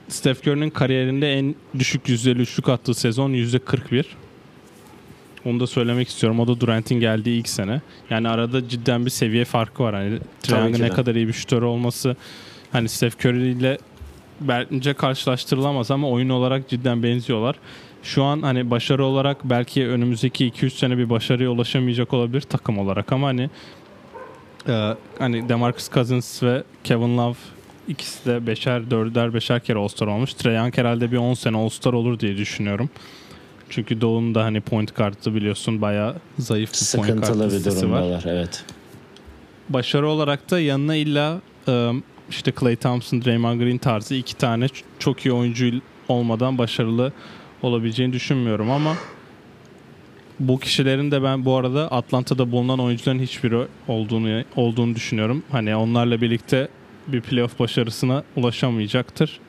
[0.08, 4.06] Steph Curry'nin kariyerinde en düşük yüzdeli üçlük attığı sezon %41.
[5.45, 6.39] Onu da söylemek istiyorum.
[6.39, 7.82] O da Durant'in geldiği ilk sene.
[8.10, 9.95] Yani arada cidden bir seviye farkı var.
[9.95, 12.15] Hani Trae ne kadar iyi bir şütör olması
[12.71, 13.78] hani Steph Curry ile
[14.41, 17.56] bence karşılaştırılamaz ama oyun olarak cidden benziyorlar.
[18.04, 23.12] Şu an hani başarı olarak belki önümüzdeki 2-3 sene bir başarıya ulaşamayacak olabilir takım olarak
[23.12, 23.49] ama hani
[24.67, 27.36] e, hani DeMarcus Cousins ve Kevin Love
[27.88, 30.34] ikisi de beşer, dörder, beşer kere All-Star olmuş.
[30.34, 32.89] Trae Young herhalde bir 10 sene All-Star olur diye düşünüyorum.
[33.69, 38.12] Çünkü Doğu'nun da hani point kartı biliyorsun bayağı zayıf bir Sıkıntılı point kartı bir durumdalar
[38.12, 38.23] var.
[38.28, 38.63] evet.
[39.69, 41.91] Başarı olarak da yanına illa e,
[42.30, 44.67] işte Clay Thompson, Draymond Green tarzı iki tane
[44.99, 45.71] çok iyi oyuncu
[46.08, 47.12] olmadan başarılı
[47.62, 48.95] olabileceğini düşünmüyorum ama
[50.39, 55.43] bu kişilerin de ben bu arada Atlanta'da bulunan oyuncuların hiçbiri olduğunu olduğunu düşünüyorum.
[55.51, 56.67] Hani onlarla birlikte
[57.07, 59.39] bir playoff başarısına ulaşamayacaktır.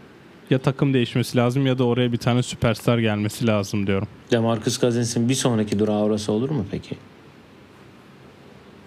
[0.50, 4.08] Ya takım değişmesi lazım ya da oraya bir tane süperstar gelmesi lazım diyorum.
[4.30, 6.96] Demarcus Cousins'in bir sonraki durağı orası olur mu peki?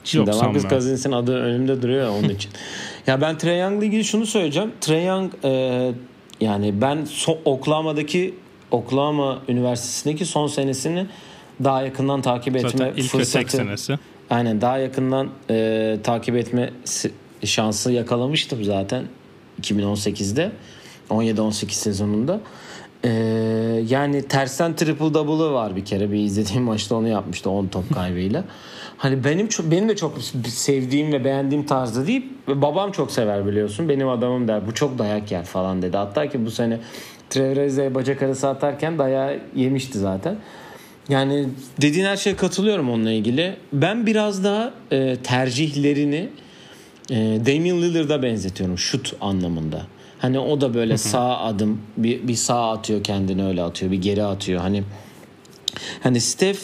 [0.03, 2.51] Şimdi Yok, Demarcus Cousins'in adı önümde duruyor ya onun için.
[3.07, 4.71] ya ben Trae Young'la ilgili şunu söyleyeceğim.
[4.81, 5.91] Trae Young e,
[6.41, 8.33] yani ben so, Oklahoma'daki
[8.71, 11.05] Oklahoma Üniversitesi'ndeki son senesini
[11.63, 13.57] daha yakından takip etme Zaten ilk fırsatı.
[13.57, 13.99] senesi.
[14.29, 16.69] Aynen daha yakından e, takip etme
[17.43, 19.03] şansı yakalamıştım zaten
[19.61, 20.51] 2018'de.
[21.09, 22.39] 17-18 sezonunda.
[23.05, 23.09] Ee,
[23.89, 26.11] yani tersten triple double'ı var bir kere.
[26.11, 28.43] Bir izlediğim maçta onu yapmıştı 10 top kaybıyla.
[28.97, 30.17] Hani benim çok benim de çok
[30.47, 32.25] sevdiğim ve beğendiğim tarzda değil.
[32.47, 33.89] Babam çok sever biliyorsun.
[33.89, 34.67] Benim adamım der.
[34.67, 35.97] Bu çok dayak yer falan dedi.
[35.97, 36.79] Hatta ki bu sene
[37.29, 40.35] Trevor bacak arası atarken dayağı yemişti zaten.
[41.09, 41.45] Yani
[41.81, 43.55] dediğin her şeye katılıyorum onunla ilgili.
[43.73, 46.29] Ben biraz daha e, tercihlerini
[47.09, 49.87] e, Damian Lillard'a benzetiyorum şut anlamında.
[50.19, 54.23] Hani o da böyle sağ adım bir, bir sağ atıyor kendini öyle atıyor bir geri
[54.23, 54.61] atıyor.
[54.61, 54.83] Hani
[56.03, 56.59] hani Steph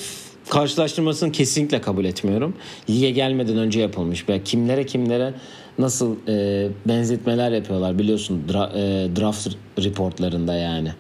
[0.49, 2.55] karşılaştırmasını kesinlikle kabul etmiyorum.
[2.89, 4.25] Lige gelmeden önce yapılmış.
[4.27, 5.33] Yani kimlere kimlere
[5.79, 9.47] nasıl e, benzetmeler yapıyorlar biliyorsun dra, e, draft
[9.83, 10.91] reportlarında yani.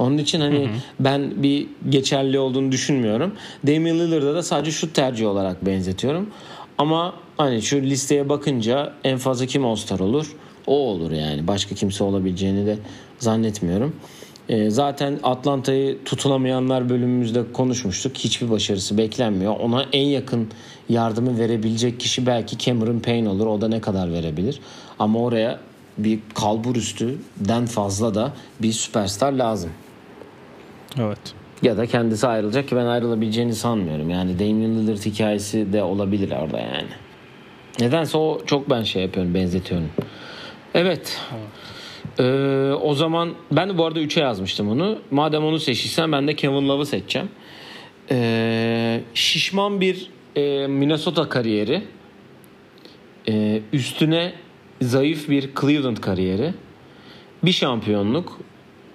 [0.00, 0.76] Onun için hani hı hı.
[1.00, 3.34] ben bir geçerli olduğunu düşünmüyorum.
[3.66, 6.30] Damian Lillard'a da sadece şu tercih olarak benzetiyorum.
[6.78, 10.32] Ama hani şu listeye bakınca en fazla kim All-Star olur?
[10.66, 11.46] O olur yani.
[11.46, 12.78] Başka kimse olabileceğini de
[13.18, 13.96] zannetmiyorum.
[14.48, 18.16] E, zaten Atlanta'yı tutunamayanlar bölümümüzde konuşmuştuk.
[18.16, 19.56] Hiçbir başarısı beklenmiyor.
[19.56, 20.48] Ona en yakın
[20.88, 23.46] yardımı verebilecek kişi belki Cameron Payne olur.
[23.46, 24.60] O da ne kadar verebilir.
[24.98, 25.60] Ama oraya
[25.98, 29.70] bir kalbur üstüden fazla da bir süperstar lazım.
[30.98, 31.18] Evet.
[31.62, 34.10] Ya da kendisi ayrılacak ki ben ayrılabileceğini sanmıyorum.
[34.10, 36.88] Yani Damian Lillard hikayesi de olabilir orada yani.
[37.80, 39.90] Nedense o çok ben şey yapıyorum, benzetiyorum.
[40.74, 41.20] Evet.
[42.18, 44.98] Ee, o zaman ben de bu arada 3'e yazmıştım onu.
[45.10, 47.28] Madem onu seçtiysen ben de Kevin Love'ı seçeceğim.
[48.10, 51.82] Ee, şişman bir e, Minnesota kariyeri.
[53.28, 54.32] Ee, üstüne
[54.80, 56.54] zayıf bir Cleveland kariyeri.
[57.44, 58.40] Bir şampiyonluk.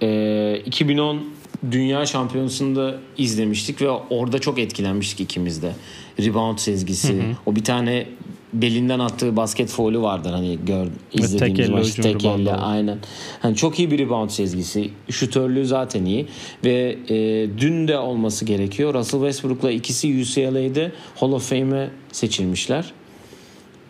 [0.01, 1.34] Ee, 2010
[1.71, 5.73] Dünya Şampiyonası'nda izlemiştik ve orada çok etkilenmiştik ikimiz de.
[6.19, 7.13] Rebound sezgisi.
[7.13, 7.35] Hı hı.
[7.45, 8.07] O bir tane
[8.53, 12.97] belinden attığı basket faulü vardır hani gör izlediğimiz maç tek elle aynen.
[13.41, 14.89] Hani çok iyi bir rebound sezgisi.
[15.09, 16.27] Şutörlüğü zaten iyi
[16.63, 17.15] ve e,
[17.59, 18.93] dün de olması gerekiyor.
[18.93, 22.91] Russell Westbrook'la ikisi UCLA'de Hall of Fame'e seçilmişler.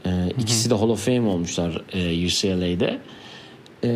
[0.05, 2.99] E, ikisi de Hall of Fame olmuşlar e, UCLA'de.
[3.83, 3.89] E,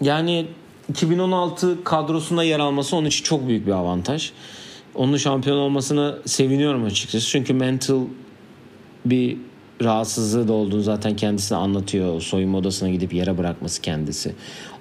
[0.00, 0.46] yani
[0.90, 4.30] 2016 kadrosunda yer alması onun için çok büyük bir avantaj.
[4.94, 7.28] Onun şampiyon olmasına seviniyorum açıkçası.
[7.28, 8.00] Çünkü mental
[9.04, 9.36] bir
[9.82, 12.20] rahatsızlığı da olduğunu zaten kendisine anlatıyor.
[12.20, 14.34] Soyunma odasına gidip yere bırakması kendisi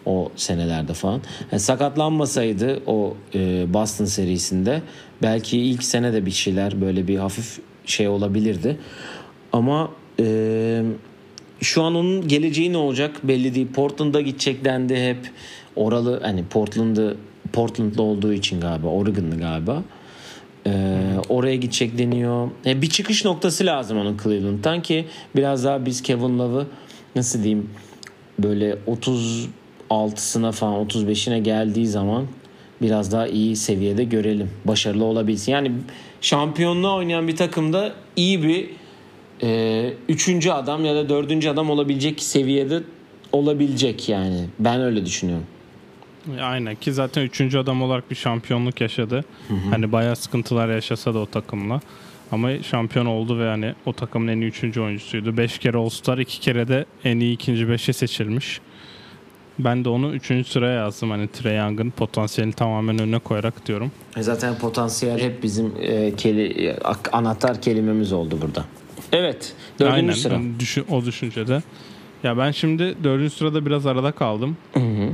[0.05, 1.21] o senelerde falan.
[1.51, 4.81] Yani sakatlanmasaydı o e, Boston serisinde
[5.21, 8.77] belki ilk sene de bir şeyler böyle bir hafif şey olabilirdi.
[9.53, 10.83] Ama e,
[11.61, 13.67] şu an onun geleceği ne olacak belli değil.
[13.67, 15.31] Portland'a gidecek dendi hep.
[15.79, 17.17] Oralı hani Portland'ı
[17.53, 19.83] Portland'da olduğu için galiba Oregon'lı galiba.
[20.67, 20.71] Ee,
[21.29, 22.49] oraya gidecek deniyor.
[22.65, 26.67] E, bir çıkış noktası lazım onun Cleveland'dan ki biraz daha biz Kevin Love'ı
[27.15, 27.69] nasıl diyeyim
[28.39, 28.77] böyle
[29.89, 32.25] 36'sına falan 35'ine geldiği zaman
[32.81, 34.49] biraz daha iyi seviyede görelim.
[34.65, 35.51] Başarılı olabilsin.
[35.51, 35.71] Yani
[36.21, 38.69] şampiyonluğa oynayan bir takımda iyi bir
[39.43, 42.79] e, üçüncü adam ya da dördüncü adam olabilecek seviyede
[43.31, 44.45] olabilecek yani.
[44.59, 45.45] Ben öyle düşünüyorum.
[46.41, 49.25] Aynen ki zaten üçüncü adam olarak bir şampiyonluk yaşadı.
[49.47, 49.69] Hı hı.
[49.69, 51.81] Hani bayağı sıkıntılar yaşasa da o takımla.
[52.31, 55.37] Ama şampiyon oldu ve hani o takımın en iyi üçüncü oyuncusuydu.
[55.37, 58.61] Beş kere All-Star, iki kere de en iyi ikinci beşe seçilmiş.
[59.59, 61.09] Ben de onu üçüncü sıraya yazdım.
[61.09, 63.91] Hani Trey Young'ın potansiyelini tamamen önüne koyarak diyorum.
[64.17, 66.75] E zaten potansiyel hep bizim e, keli,
[67.11, 68.65] anahtar kelimemiz oldu burada.
[69.13, 69.53] Evet.
[69.79, 70.39] Dördüncü Aynen, sıra.
[70.59, 71.61] Düşün, o düşüncede.
[72.23, 74.57] Ya ben şimdi dördüncü sırada biraz arada kaldım.
[74.73, 75.09] Hı hı.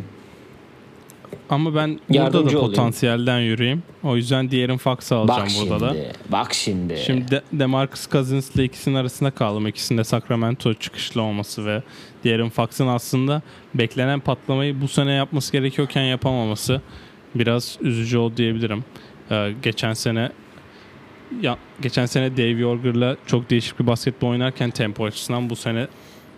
[1.49, 3.83] Ama ben burada da potansiyelden yürüyeyim.
[4.03, 6.31] O yüzden diğerin Fox'ı alacağım bak burada şimdi, da.
[6.31, 6.97] Bak şimdi.
[6.97, 9.67] Şimdi de, DeMarcus Cousins ile ikisinin arasında kaldım.
[9.67, 11.83] İkisinde Sacramento çıkışlı olması ve
[12.23, 13.41] diğerin Fox'ın aslında
[13.73, 16.81] beklenen patlamayı bu sene yapması gerekiyorken yapamaması
[17.35, 18.83] biraz üzücü oldu diyebilirim.
[19.31, 20.31] Ee, geçen sene
[21.41, 25.87] ya geçen sene Dave Yorger'la çok değişik bir basketbol oynarken tempo açısından bu sene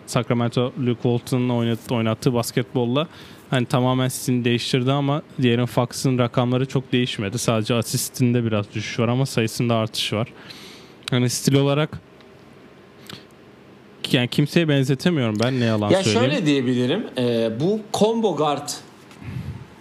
[0.08, 3.08] Sacramento Luke Walton'ın oynattığı, oynattığı basketbolla
[3.50, 7.38] hani tamamen stilini değiştirdi ama diğerin Fox'ın rakamları çok değişmedi.
[7.38, 10.28] Sadece asistinde biraz düşüş var ama sayısında artış var.
[11.10, 12.02] Hani stil olarak
[14.12, 16.24] yani kimseye benzetemiyorum ben ne yalan ya söyleyeyim.
[16.24, 17.08] Ya şöyle diyebilirim.
[17.18, 18.70] E, bu combo guard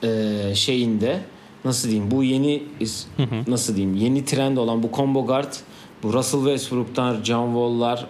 [0.03, 1.21] e, şeyinde
[1.65, 2.63] nasıl diyeyim bu yeni
[3.17, 3.51] hı hı.
[3.51, 5.55] nasıl diyeyim yeni trend olan bu combo guard
[6.03, 8.07] bu Russell Westbrook'lar, John Wall'lar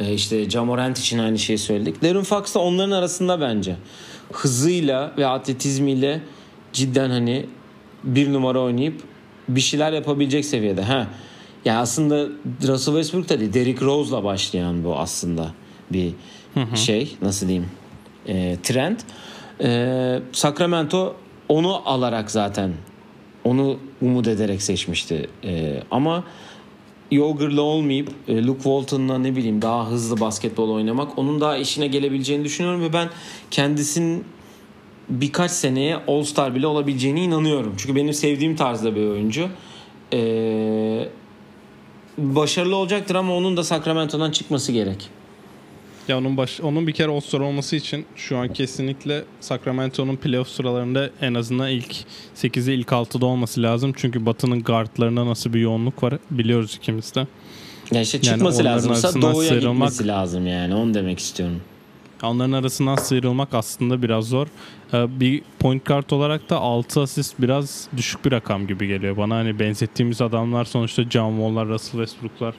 [0.00, 2.02] e, işte Jamorant için aynı şeyi söyledik.
[2.02, 3.76] Darren Fox da onların arasında bence
[4.32, 6.20] hızıyla ve atletizmiyle
[6.72, 7.46] cidden hani
[8.04, 9.02] bir numara oynayıp
[9.48, 10.82] bir şeyler yapabilecek seviyede.
[10.82, 11.06] Ha.
[11.64, 12.26] Yani aslında
[12.62, 15.52] Russell Westbrook da değil, Derrick Rose'la başlayan bu aslında
[15.90, 16.12] bir
[16.54, 16.76] hı hı.
[16.76, 17.70] şey nasıl diyeyim
[18.26, 18.96] e, trend.
[19.60, 21.16] E, Sacramento
[21.48, 22.72] onu alarak zaten
[23.44, 25.28] onu umut ederek seçmişti.
[25.44, 26.24] E, ama
[27.14, 32.44] Yoger'la olmayıp e, Luke Walton'la ne bileyim daha hızlı basketbol oynamak onun daha işine gelebileceğini
[32.44, 33.08] düşünüyorum ve ben
[33.50, 34.24] kendisinin
[35.08, 37.74] birkaç seneye All Star bile olabileceğine inanıyorum.
[37.76, 39.48] Çünkü benim sevdiğim tarzda bir oyuncu.
[40.12, 41.08] Ee,
[42.18, 45.10] başarılı olacaktır ama onun da Sacramento'dan çıkması gerek.
[46.08, 51.10] Ya onun baş, onun bir kere All-Star olması için şu an kesinlikle Sacramento'nun playoff sıralarında
[51.20, 51.94] en azından ilk
[52.36, 53.92] 8'e ilk 6'da olması lazım.
[53.96, 57.26] Çünkü Batı'nın guardlarında nasıl bir yoğunluk var biliyoruz ikimiz de.
[57.92, 61.60] Ya işte çıkması yani lazımsa doğuya sıyrılmak, gitmesi lazım yani onu demek istiyorum.
[62.22, 64.46] Onların arasından sıyrılmak aslında biraz zor.
[64.92, 69.34] Ee, bir point guard olarak da 6 asist biraz düşük bir rakam gibi geliyor bana.
[69.34, 72.54] Hani benzettiğimiz adamlar sonuçta John Wall'lar, Russell Westbrook'lar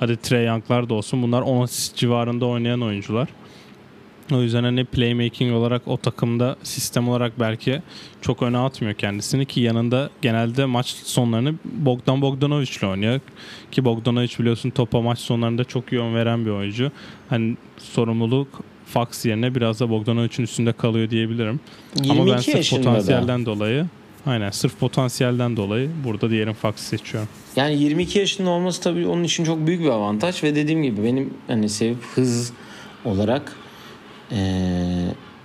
[0.00, 1.22] Hadi Trey Young'lar da olsun.
[1.22, 3.28] Bunlar 10 asist civarında oynayan oyuncular.
[4.32, 7.82] O yüzden hani playmaking olarak o takımda sistem olarak belki
[8.20, 13.20] çok öne atmıyor kendisini ki yanında genelde maç sonlarını Bogdan Bogdanovic ile oynuyor.
[13.72, 16.92] Ki Bogdanovic biliyorsun topa maç sonlarında çok yön veren bir oyuncu.
[17.30, 18.48] Hani sorumluluk
[18.86, 21.60] Fox yerine biraz da Bogdanovic'in üstünde kalıyor diyebilirim.
[22.10, 23.46] Ama ben sırf potansiyelden da.
[23.46, 23.86] dolayı
[24.26, 27.28] Aynen sırf potansiyelden dolayı burada diğerin Fox'ı seçiyorum.
[27.56, 31.34] Yani 22 yaşında olması tabii onun için çok büyük bir avantaj ve dediğim gibi benim
[31.46, 32.52] hani sevip hız
[33.04, 33.52] olarak
[34.32, 34.38] e,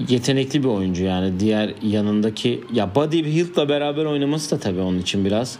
[0.10, 5.26] yetenekli bir oyuncu yani diğer yanındaki ya Buddy Hield'la beraber oynaması da tabii onun için
[5.26, 5.58] biraz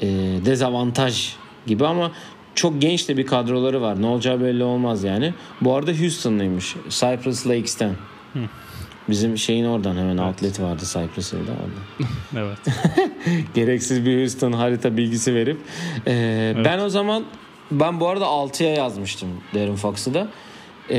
[0.00, 0.06] e,
[0.44, 1.34] dezavantaj
[1.66, 2.12] gibi ama
[2.54, 4.02] çok genç de bir kadroları var.
[4.02, 5.34] Ne olacağı belli olmaz yani.
[5.60, 6.76] Bu arada Houston'lıymış.
[6.88, 7.94] Cypress Lakes'ten.
[8.32, 8.38] Hı.
[9.08, 10.28] Bizim şeyin oradan hemen evet.
[10.28, 12.10] outlet vardı Cypress Hill'de orada.
[12.46, 12.58] evet.
[13.54, 15.58] Gereksiz bir Houston harita bilgisi verip.
[16.06, 16.64] Ee, evet.
[16.64, 17.24] Ben o zaman
[17.70, 20.28] ben bu arada 6'ya yazmıştım Darren Fox'ı da.
[20.90, 20.96] Ee,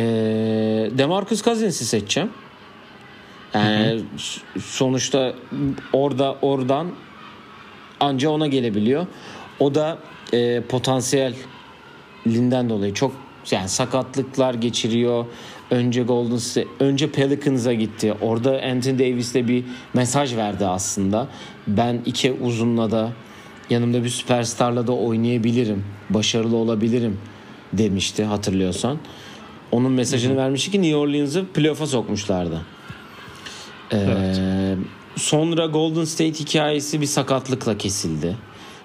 [0.92, 2.30] Demarcus Cousins'i seçeceğim.
[3.54, 4.62] Yani hı hı.
[4.62, 5.34] sonuçta
[5.94, 6.88] orada oradan
[8.00, 9.08] anca ona gelebiliyor.
[9.60, 9.98] O da
[10.34, 13.12] e, potansiyelinden dolayı çok
[13.52, 15.26] yani sakatlıklar geçiriyor.
[15.72, 18.14] Önce Golden State, önce Pelicans'a gitti.
[18.22, 21.28] Orada Anthony Davis'le bir mesaj verdi aslında.
[21.68, 23.12] Ben iki uzunla da
[23.70, 25.84] yanımda bir süperstarla da oynayabilirim.
[26.10, 27.18] Başarılı olabilirim
[27.74, 28.98] demişti hatırlıyorsan.
[29.72, 30.42] Onun mesajını Hı-hı.
[30.42, 32.62] vermişti ki New Orleans'ı playoff'a sokmuşlardı.
[33.92, 34.78] Ee, evet.
[35.16, 38.36] Sonra Golden State hikayesi bir sakatlıkla kesildi.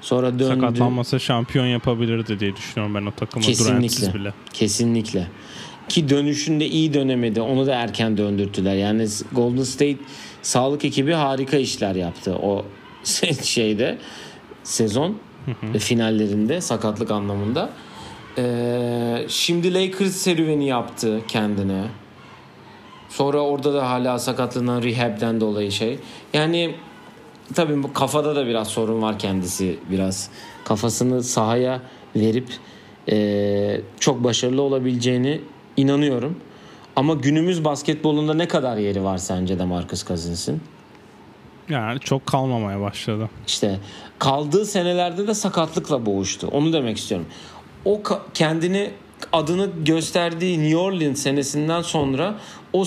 [0.00, 0.44] Sonra döndü.
[0.44, 4.14] Sakatlanmasa şampiyon yapabilirdi diye düşünüyorum ben o takımı Kesinlikle.
[4.14, 4.32] bile.
[4.52, 5.28] Kesinlikle.
[5.88, 7.40] Ki dönüşünde iyi dönemedi.
[7.40, 8.74] Onu da erken döndürttüler.
[8.74, 9.98] Yani Golden State
[10.42, 12.64] sağlık ekibi harika işler yaptı o
[13.42, 13.98] şeyde
[14.62, 15.18] sezon
[15.72, 17.70] hı finallerinde sakatlık anlamında.
[18.38, 21.84] Ee, şimdi Lakers serüveni yaptı kendine.
[23.08, 25.98] Sonra orada da hala sakatlığından rehab'den dolayı şey.
[26.32, 26.74] Yani
[27.54, 30.30] tabii bu kafada da biraz sorun var kendisi biraz.
[30.64, 31.80] Kafasını sahaya
[32.16, 32.48] verip
[33.10, 35.40] e, çok başarılı olabileceğini
[35.76, 36.36] inanıyorum.
[36.96, 40.62] Ama günümüz basketbolunda ne kadar yeri var sence de Marcus Cousins'in?
[41.68, 43.30] Yani çok kalmamaya başladı.
[43.46, 43.78] İşte
[44.18, 46.46] kaldığı senelerde de sakatlıkla boğuştu.
[46.46, 47.26] Onu demek istiyorum.
[47.84, 48.02] O
[48.34, 48.90] kendini
[49.32, 52.34] adını gösterdiği New Orleans senesinden sonra
[52.72, 52.84] o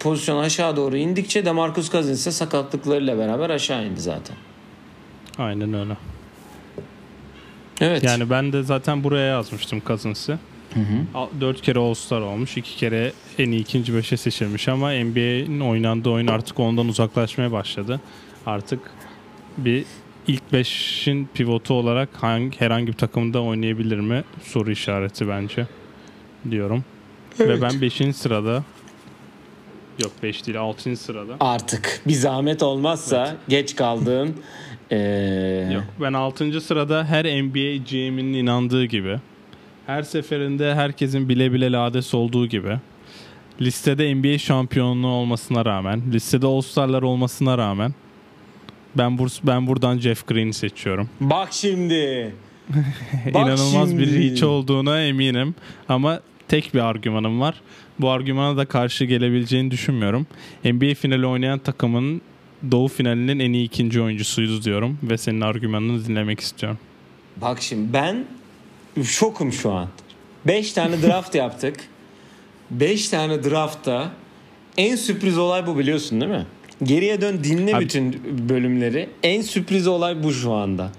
[0.00, 4.36] pozisyon aşağı doğru indikçe DeMarcus Cousins ise sakatlıklarıyla beraber aşağı indi zaten.
[5.38, 5.96] Aynen öyle.
[7.80, 8.04] Evet.
[8.04, 10.38] Yani ben de zaten buraya yazmıştım Cousins'ı.
[10.74, 11.40] Hı hı.
[11.40, 12.56] 4 kere All-Star olmuş.
[12.56, 18.00] 2 kere en iyi ikinci beşe seçilmiş ama NBA'nin oynandığı oyun artık ondan uzaklaşmaya başladı.
[18.46, 18.80] Artık
[19.58, 19.84] bir
[20.28, 24.24] ilk 5'in pivotu olarak hangi, herhangi bir takımda oynayabilir mi?
[24.42, 25.66] Soru işareti bence
[26.50, 26.84] diyorum.
[27.40, 27.48] Evet.
[27.48, 28.16] Ve ben 5.
[28.16, 28.64] sırada
[30.02, 30.96] Yok 5 değil 6.
[30.96, 31.32] sırada.
[31.40, 33.38] Artık bir zahmet olmazsa evet.
[33.48, 34.36] geç kaldığın
[34.90, 35.70] ee...
[35.74, 36.60] Yok ben 6.
[36.60, 39.18] sırada her NBA GM'inin inandığı gibi
[39.86, 42.78] her seferinde herkesin bile bile lades olduğu gibi
[43.60, 47.94] listede NBA şampiyonluğu olmasına rağmen, listede All-Star'lar olmasına rağmen
[48.94, 51.08] ben bur ben buradan Jeff Green'i seçiyorum.
[51.20, 52.34] Bak şimdi.
[53.34, 54.02] Bak İnanılmaz şimdi.
[54.02, 55.54] bir reach olduğuna eminim
[55.88, 57.54] ama tek bir argümanım var.
[58.00, 60.26] Bu argümana da karşı gelebileceğini düşünmüyorum.
[60.64, 62.20] NBA finali oynayan takımın
[62.70, 66.78] Doğu finalinin en iyi ikinci oyuncusuydu diyorum ve senin argümanını dinlemek istiyorum.
[67.36, 68.24] Bak şimdi ben
[69.04, 69.88] şokum şu an.
[70.46, 71.76] 5 tane draft yaptık.
[72.70, 74.12] 5 tane draftta
[74.76, 76.46] en sürpriz olay bu biliyorsun değil mi?
[76.82, 79.08] Geriye dön dinle Abi, bütün bölümleri.
[79.22, 80.90] En sürpriz olay bu şu anda.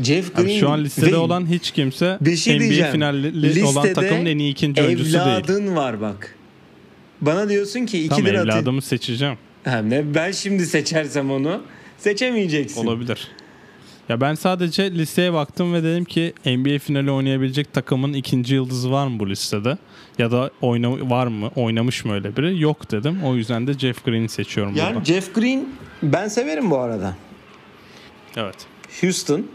[0.00, 4.26] Jeff Green Abi şu an listede olan hiç kimse bir şey NBA finalli olan takımın
[4.26, 5.26] en iyi ikinci oyuncusu değil.
[5.26, 6.34] Evladın var bak.
[7.20, 8.86] Bana diyorsun ki iki tamam, lira evladımı atı...
[8.86, 9.38] seçeceğim.
[9.64, 11.62] Ha, ne ben şimdi seçersem onu
[11.98, 12.86] seçemeyeceksin.
[12.86, 13.28] Olabilir.
[14.08, 19.06] Ya ben sadece listeye baktım ve dedim ki NBA finali oynayabilecek takımın ikinci yıldızı var
[19.06, 19.78] mı bu listede?
[20.18, 21.50] Ya da oyna var mı?
[21.56, 22.60] Oynamış mı öyle biri?
[22.60, 23.24] Yok dedim.
[23.24, 25.04] O yüzden de Jeff Green'i seçiyorum yani burada.
[25.04, 25.68] Jeff Green
[26.02, 27.14] ben severim bu arada.
[28.36, 28.56] Evet.
[29.00, 29.46] Houston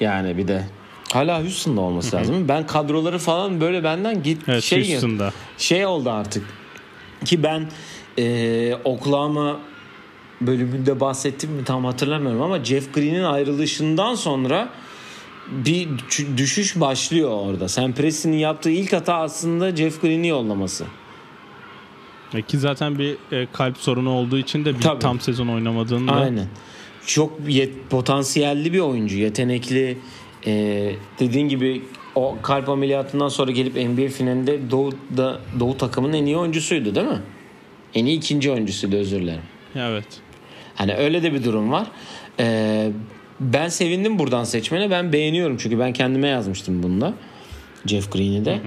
[0.00, 0.64] yani bir de
[1.12, 2.48] hala Houston'da olması lazım.
[2.48, 5.32] Ben kadroları falan böyle benden git evet, şey Houston'da.
[5.58, 6.44] şey oldu artık.
[7.24, 7.66] Ki ben
[8.18, 9.60] e, Oklahoma
[10.40, 14.68] bölümünde bahsettim mi tam hatırlamıyorum ama Jeff Green'in ayrılışından sonra
[15.50, 15.88] bir
[16.36, 17.68] düşüş başlıyor orada.
[17.68, 20.84] Sam Presti'nin yaptığı ilk hata aslında Jeff Green'i yollaması.
[22.34, 24.98] E ki zaten bir e, kalp sorunu olduğu için de bir Tabii.
[24.98, 26.12] tam sezon oynamadığında.
[26.12, 26.48] Aynen.
[27.06, 29.98] Çok yet, potansiyelli bir oyuncu, yetenekli.
[30.46, 31.82] E, dediğin gibi
[32.14, 37.06] o kalp ameliyatından sonra gelip NBA finalinde Doğu, da, Doğu takımının en iyi oyuncusuydu değil
[37.06, 37.22] mi?
[37.94, 39.42] En iyi ikinci oyuncusuydu özür dilerim.
[39.74, 40.06] Evet.
[40.76, 41.86] Hani öyle de bir durum var.
[42.40, 42.90] Ee,
[43.40, 44.90] ben sevindim buradan seçmene.
[44.90, 47.14] Ben beğeniyorum çünkü ben kendime yazmıştım bunda.
[47.86, 48.60] Jeff Green'i de.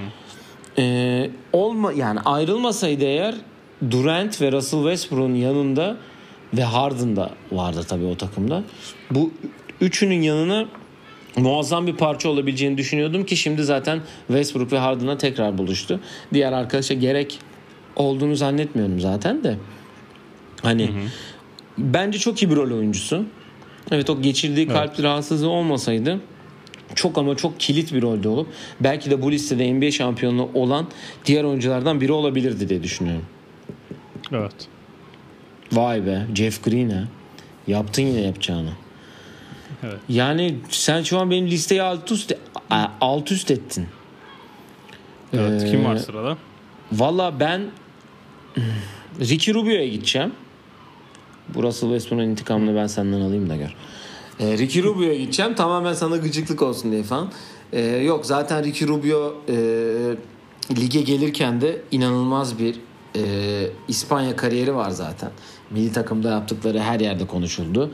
[0.77, 3.35] Ee, olma yani ayrılmasaydı eğer
[3.91, 5.97] Durant ve Russell Westbrook'un yanında
[6.53, 8.63] ve Harden da vardı tabii o takımda.
[9.11, 9.31] Bu
[9.81, 10.65] üçünün yanına
[11.37, 15.99] muazzam bir parça olabileceğini düşünüyordum ki şimdi zaten Westbrook ve Harden'la tekrar buluştu.
[16.33, 17.39] Diğer arkadaşa gerek
[17.95, 19.57] olduğunu zannetmiyorum zaten de.
[20.61, 20.89] Hani
[21.79, 23.25] bence çok iyi bir rol oyuncusu.
[23.91, 25.03] Evet o geçirdiği kalp evet.
[25.03, 26.19] rahatsızlığı olmasaydı
[26.95, 28.47] çok ama çok kilit bir rolde olup
[28.79, 30.87] belki de bu listede NBA şampiyonu olan
[31.25, 33.25] diğer oyunculardan biri olabilirdi diye düşünüyorum.
[34.31, 34.67] Evet.
[35.71, 37.03] Vay be Jeff Green'e
[37.67, 38.71] yaptın yine yapacağını.
[39.83, 39.99] Evet.
[40.09, 42.33] Yani sen şu an benim listeyi alt üst,
[43.01, 43.87] alt üst ettin.
[45.33, 45.63] Evet.
[45.63, 46.37] Ee, kim var sırada?
[46.91, 47.61] Valla ben
[49.19, 50.31] Ricky Rubio'ya gideceğim.
[51.55, 53.75] Bu Russell Westbrook'un intikamını ben senden alayım da gör.
[54.39, 55.55] Ee, Ricky Rubio'ya gideceğim.
[55.55, 57.31] Tamamen sana gıcıklık olsun diye falan.
[57.73, 59.55] Ee, yok zaten Ricky Rubio e,
[60.75, 62.75] lige gelirken de inanılmaz bir
[63.15, 63.21] e,
[63.87, 65.31] İspanya kariyeri var zaten.
[65.71, 67.91] Milli takımda yaptıkları her yerde konuşuldu.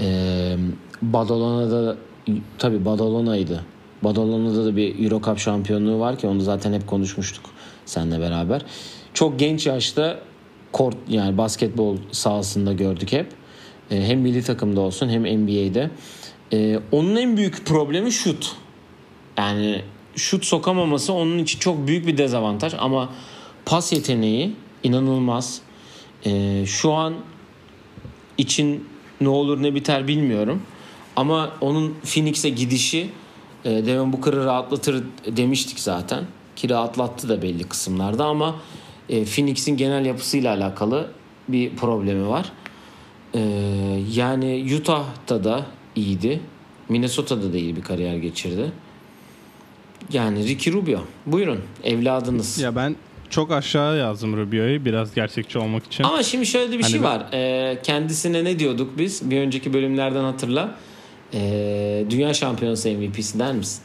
[0.00, 0.56] E,
[1.02, 1.96] Badalona'da
[2.58, 3.64] tabi Badalona'ydı.
[4.02, 7.44] Badalona'da da bir Euro Cup şampiyonluğu var ki onu zaten hep konuşmuştuk
[7.86, 8.62] seninle beraber.
[9.14, 10.20] Çok genç yaşta
[10.74, 13.26] kort yani basketbol sahasında gördük hep.
[13.90, 15.90] E, hem milli takımda olsun hem NBA'de.
[16.52, 18.56] E, onun en büyük problemi şut.
[19.38, 19.82] Yani
[20.16, 23.08] şut sokamaması onun için çok büyük bir dezavantaj ama
[23.66, 24.52] pas yeteneği
[24.82, 25.60] inanılmaz.
[26.26, 27.14] E, şu an
[28.38, 28.88] için
[29.20, 30.62] ne olur ne biter bilmiyorum.
[31.16, 33.10] Ama onun Phoenix'e gidişi
[33.64, 36.24] e, Devin Booker'ı rahatlatır demiştik zaten.
[36.56, 38.56] Ki rahatlattı da belli kısımlarda ama
[39.08, 41.10] e, Phoenix'in genel yapısıyla alakalı
[41.48, 42.52] bir problemi var.
[43.34, 43.40] E,
[44.14, 46.40] yani Utah'ta da iyiydi.
[46.88, 48.72] Minnesota'da da iyi bir kariyer geçirdi.
[50.12, 50.98] Yani Ricky Rubio.
[51.26, 52.58] Buyurun evladınız.
[52.58, 52.96] Ya ben
[53.30, 56.04] çok aşağı yazdım Rubio'yu biraz gerçekçi olmak için.
[56.04, 57.06] Ama şimdi şöyle bir hani şey ben...
[57.06, 57.26] var.
[57.32, 59.30] Ee, kendisine ne diyorduk biz?
[59.30, 60.74] Bir önceki bölümlerden hatırla.
[61.34, 63.82] Ee, Dünya Şampiyonası MVP'si der misin?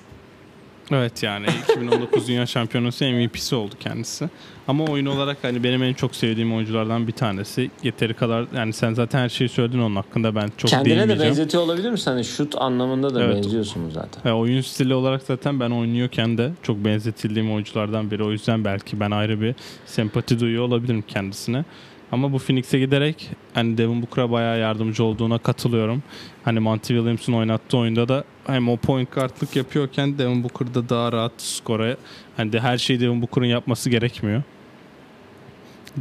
[0.92, 4.30] Evet yani 2019 Dünya Şampiyonası MVP'si oldu kendisi.
[4.68, 7.72] Ama oyun olarak hani benim en çok sevdiğim oyunculardan bir tanesi.
[7.84, 11.64] Yeteri kadar yani sen zaten her şeyi söyledin onun hakkında ben çok Kendine de benzetiyor
[11.64, 12.12] olabilir misin?
[12.12, 13.36] Hani şut anlamında da evet.
[13.36, 14.32] benziyorsunuz zaten.
[14.32, 18.24] E, oyun stili olarak zaten ben oynuyorken de çok benzetildiğim oyunculardan biri.
[18.24, 21.66] O yüzden belki ben ayrı bir sempati duyuyor olabilirim kendisine.
[22.12, 26.04] Ama bu Phoenix'e giderek hani Devin Booker'a bayağı yardımcı olduğuna katılıyorum.
[26.46, 31.32] Hani Monty Williams'ın oynattığı oyunda da hem o point guardlık yapıyorken Devin Booker'da daha rahat
[31.38, 31.97] skora
[32.38, 34.43] hani de her şeyi Devin Booker'ın yapması gerekmiyor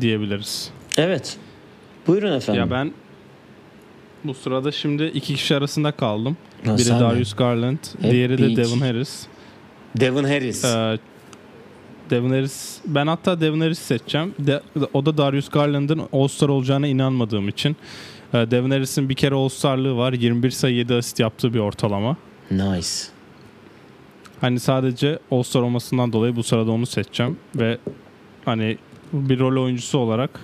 [0.01, 0.71] diyebiliriz.
[0.97, 1.37] Evet.
[2.07, 2.61] Buyurun efendim.
[2.61, 2.93] Ya ben
[4.25, 6.37] bu sırada şimdi iki kişi arasında kaldım.
[6.65, 7.37] Ha, Biri Darius mi?
[7.37, 9.27] Garland, Hep diğeri de Devin Harris.
[10.01, 10.65] Devin Harris.
[10.65, 10.99] Ee,
[12.11, 12.79] Devin Harris.
[12.87, 14.35] Ben hatta Devin Harris seçeceğim.
[14.39, 14.61] De,
[14.93, 17.77] o da Darius Garland'ın All-Star olacağına inanmadığım için.
[18.35, 20.13] Ee, Devin Harris'in bir kere All-Star'lığı var.
[20.13, 22.17] 21 sayı 7 asist yaptığı bir ortalama.
[22.51, 22.89] Nice.
[24.41, 27.39] Hani sadece All-Star olmasından dolayı bu sırada onu seçeceğim.
[27.57, 27.79] Ve
[28.45, 28.79] hani
[29.13, 30.41] bir rol oyuncusu olarak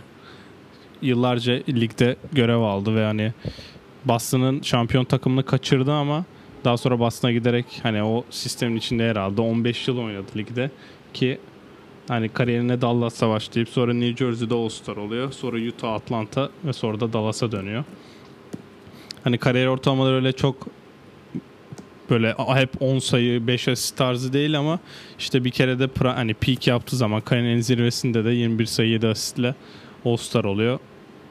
[1.03, 3.33] yıllarca ligde görev aldı ve hani
[4.05, 6.25] Boston'ın şampiyon takımını kaçırdı ama
[6.65, 9.43] daha sonra Boston'a giderek hani o sistemin içinde yer aldı.
[9.43, 10.71] 15 yıl oynadı ligde
[11.15, 11.39] ki
[12.09, 15.33] Hani kariyerine Dallas'a başlayıp sonra New Jersey'de All-Star oluyor.
[15.33, 17.85] Sonra Utah, Atlanta ve sonra da Dallas'a dönüyor.
[19.25, 20.57] Hani kariyer ortalamaları öyle çok
[22.11, 24.79] böyle hep 10 sayı 5 asist tarzı değil ama
[25.19, 29.09] işte bir kere de pra, hani peak yaptığı zaman kariyerinin zirvesinde de 21 sayı 7
[29.09, 29.55] asistle
[30.05, 30.79] All-Star oluyor.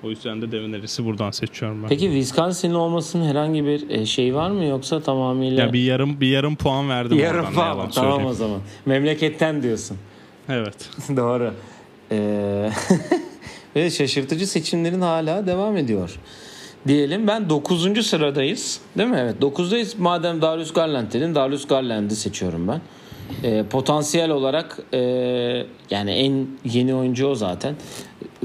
[0.04, 1.90] O yüzden de Devin Harris'i buradan seçiyorum ben.
[1.90, 5.64] Peki Wisconsin'li olmasının herhangi bir şey var mı yoksa tamamıyla...
[5.64, 7.54] Ya bir yarım bir yarım puan verdim yarım oradan.
[7.54, 7.90] Puan.
[7.90, 8.60] Tamam o zaman.
[8.86, 9.98] Memleketten diyorsun.
[10.50, 10.90] Evet.
[11.16, 11.54] Doğru.
[12.12, 12.70] Ee,
[13.76, 16.20] ve şaşırtıcı seçimlerin hala devam ediyor.
[16.88, 18.08] Diyelim ben 9.
[18.08, 18.80] sıradayız.
[18.98, 19.18] Değil mi?
[19.20, 19.98] Evet 9'dayız.
[19.98, 22.82] Madem Darius Garland dedin Darius Garland'ı seçiyorum ben.
[23.44, 25.00] Ee, potansiyel olarak e,
[25.90, 27.76] yani en yeni oyuncu o zaten.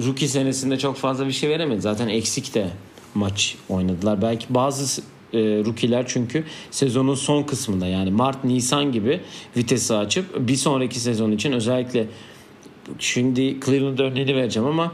[0.07, 1.81] Rookie senesinde çok fazla bir şey veremedi.
[1.81, 2.67] Zaten eksik de
[3.15, 4.23] maç oynadılar.
[4.23, 9.21] Belki bazı e, rookie'ler çünkü sezonun son kısmında yani Mart Nisan gibi
[9.57, 12.07] vitesi açıp bir sonraki sezon için özellikle
[12.99, 14.93] şimdi Cleveland örneğini vereceğim ama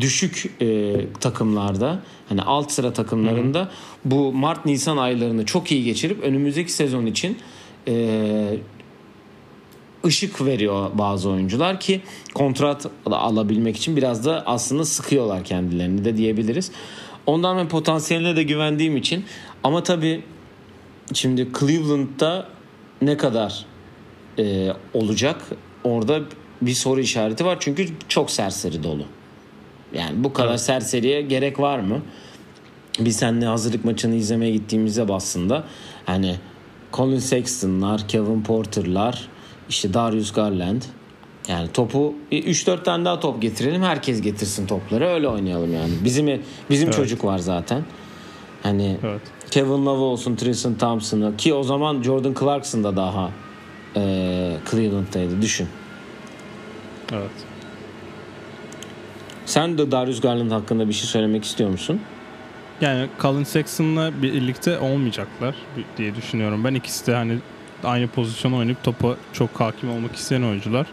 [0.00, 3.68] düşük e, takımlarda hani alt sıra takımlarında Hı-hı.
[4.04, 7.38] bu Mart Nisan aylarını çok iyi geçirip önümüzdeki sezon için
[7.88, 8.58] e,
[10.04, 12.00] ışık veriyor bazı oyuncular ki
[12.34, 16.70] kontrat alabilmek için biraz da aslında sıkıyorlar kendilerini de diyebiliriz.
[17.26, 19.24] Ondan ben potansiyeline de güvendiğim için
[19.64, 20.22] ama tabii
[21.14, 22.48] şimdi Cleveland'da
[23.02, 23.66] ne kadar
[24.38, 25.42] e, olacak
[25.84, 26.20] orada
[26.62, 29.04] bir soru işareti var çünkü çok serseri dolu.
[29.94, 30.60] Yani bu kadar evet.
[30.60, 32.02] serseriye gerek var mı?
[32.98, 35.64] Biz seninle hazırlık maçını izlemeye gittiğimizde aslında
[36.06, 36.36] hani
[36.92, 39.28] Colin Sexton'lar, Kevin Porter'lar,
[39.68, 40.82] işte Darius Garland.
[41.48, 43.82] Yani topu 3-4 tane daha top getirelim.
[43.82, 45.08] Herkes getirsin topları.
[45.08, 45.92] Öyle oynayalım yani.
[46.04, 46.96] Bizim bizim evet.
[46.96, 47.84] çocuk var zaten.
[48.62, 49.20] Hani evet.
[49.50, 53.30] Kevin Love olsun, Tristan Thompson'ı ki o zaman Jordan Clarkson da daha
[53.96, 55.42] e, Cleveland'daydı.
[55.42, 55.68] Düşün.
[57.12, 57.49] Evet.
[59.46, 62.00] Sen de Darius Garland hakkında bir şey söylemek istiyor musun?
[62.80, 65.54] Yani Colin Sexton'la birlikte olmayacaklar
[65.98, 66.64] diye düşünüyorum.
[66.64, 67.38] Ben ikisi de hani
[67.84, 70.86] aynı pozisyonu oynayıp topa çok hakim olmak isteyen oyuncular.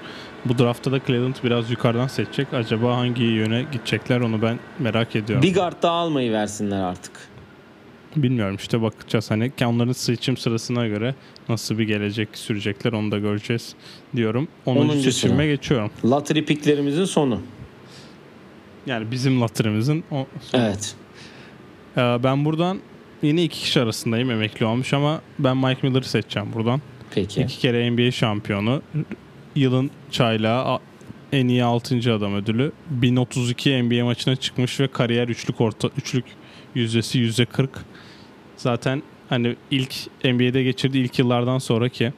[0.45, 2.53] Bu draftta da Cleveland biraz yukarıdan seçecek.
[2.53, 5.43] Acaba hangi yöne gidecekler onu ben merak ediyorum.
[5.43, 7.11] Bir guard daha almayı versinler artık.
[8.15, 11.15] Bilmiyorum işte bakacağız hani onların seçim sırasına göre
[11.49, 13.75] nasıl bir gelecek sürecekler onu da göreceğiz
[14.15, 14.47] diyorum.
[14.65, 14.89] 10.
[14.89, 15.91] seçime geçiyorum.
[16.05, 17.41] Lottery picklerimizin sonu.
[18.87, 20.27] Yani bizim lottery'mizin o.
[20.53, 20.95] Evet.
[21.97, 22.79] Ee, ben buradan
[23.21, 26.81] yine iki kişi arasındayım emekli olmuş ama ben Mike Miller'ı seçeceğim buradan.
[27.11, 27.41] Peki.
[27.41, 28.81] İki kere NBA şampiyonu.
[29.55, 30.79] Yılın çaylağı
[31.31, 32.13] en iyi 6.
[32.13, 32.71] adam ödülü.
[32.89, 36.25] 1032 NBA maçına çıkmış ve kariyer üçlük orta üçlük
[36.75, 37.69] yüzdesi yüzde 40.
[38.57, 42.13] Zaten hani ilk NBA'de geçirdiği ilk yıllardan sonraki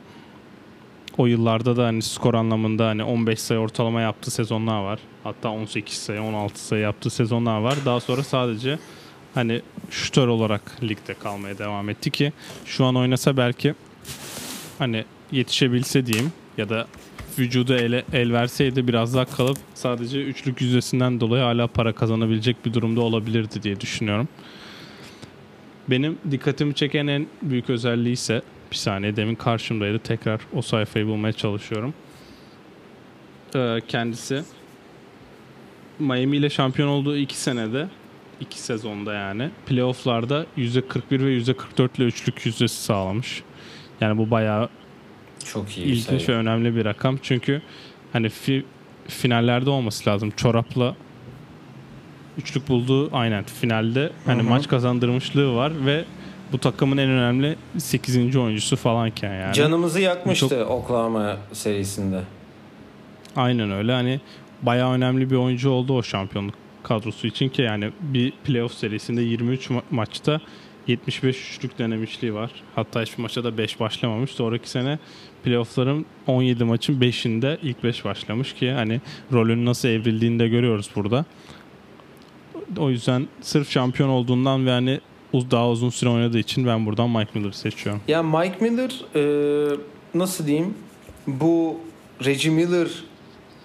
[1.17, 4.99] o yıllarda da hani skor anlamında hani 15 sayı ortalama yaptığı sezonlar var.
[5.29, 7.77] Hatta 18 sayı, 16 sayı yaptığı sezonlar var.
[7.85, 8.79] Daha sonra sadece
[9.33, 12.33] hani şutör olarak ligde kalmaya devam etti ki
[12.65, 13.75] şu an oynasa belki
[14.79, 16.87] hani yetişebilse diyeyim ya da
[17.39, 22.73] vücudu ele, el verseydi biraz daha kalıp sadece üçlük yüzdesinden dolayı hala para kazanabilecek bir
[22.73, 24.27] durumda olabilirdi diye düşünüyorum.
[25.89, 29.99] Benim dikkatimi çeken en büyük özelliği ise bir saniye demin karşımdaydı.
[29.99, 31.93] Tekrar o sayfayı bulmaya çalışıyorum.
[33.55, 34.43] Ee, kendisi
[35.99, 37.87] Miami ile şampiyon olduğu iki senede
[38.41, 43.43] iki sezonda yani playofflarda %41 ve %44 ile üçlük yüzdesi sağlamış.
[44.01, 44.69] Yani bu bayağı
[45.45, 47.19] çok iyi ilginç ve önemli bir rakam.
[47.21, 47.61] Çünkü
[48.13, 48.65] hani fi,
[49.07, 50.31] finallerde olması lazım.
[50.31, 50.95] Çorapla
[52.37, 54.49] üçlük bulduğu aynen finalde hani Hı-hı.
[54.49, 56.05] maç kazandırmışlığı var ve
[56.51, 58.35] bu takımın en önemli 8.
[58.35, 59.53] oyuncusu falanken yani.
[59.53, 60.69] Canımızı yakmıştı çok...
[60.69, 62.21] Oklahoma serisinde.
[63.35, 63.91] Aynen öyle.
[63.91, 64.19] Hani
[64.61, 69.67] bayağı önemli bir oyuncu oldu o şampiyonluk kadrosu için ki yani bir playoff serisinde 23
[69.69, 70.41] ma- maçta
[70.87, 72.51] 75 üçlük denemişliği var.
[72.75, 74.31] Hatta hiçbir maça da 5 başlamamış.
[74.31, 74.99] Sonraki sene
[75.43, 79.01] playoff'ların 17 maçın 5'inde ilk 5 başlamış ki hani
[79.33, 81.25] rolünün nasıl evrildiğini de görüyoruz burada.
[82.77, 84.99] O yüzden sırf şampiyon olduğundan ve hani
[85.33, 88.01] daha uzun süre oynadığı için ben buradan Mike Miller'ı seçiyorum.
[88.07, 89.77] Ya Mike Miller e,
[90.13, 90.73] nasıl diyeyim
[91.27, 91.79] bu
[92.25, 92.51] Reggie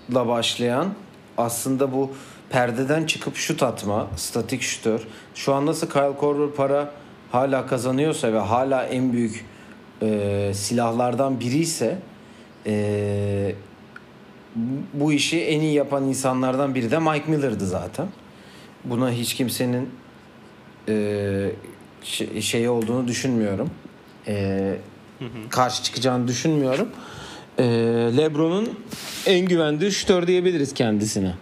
[0.08, 0.94] Miller'la başlayan
[1.38, 2.10] aslında bu
[2.50, 5.00] perdeden çıkıp şut atma, statik şutör.
[5.34, 6.90] Şu an nasıl Kyle Korver para
[7.32, 9.44] hala kazanıyorsa ve hala en büyük
[10.02, 11.98] e, silahlardan biri ise
[12.66, 13.54] e,
[14.92, 18.08] bu işi en iyi yapan insanlardan biri de Mike Miller'dı zaten.
[18.84, 19.90] Buna hiç kimsenin
[20.88, 21.50] e,
[22.02, 23.70] şey, şeyi olduğunu düşünmüyorum.
[24.26, 24.76] E,
[25.50, 26.88] Karşı çıkacağını düşünmüyorum.
[27.58, 27.64] E,
[28.16, 28.68] LeBron'un
[29.26, 31.34] en güvendiği şütör diyebiliriz kendisine.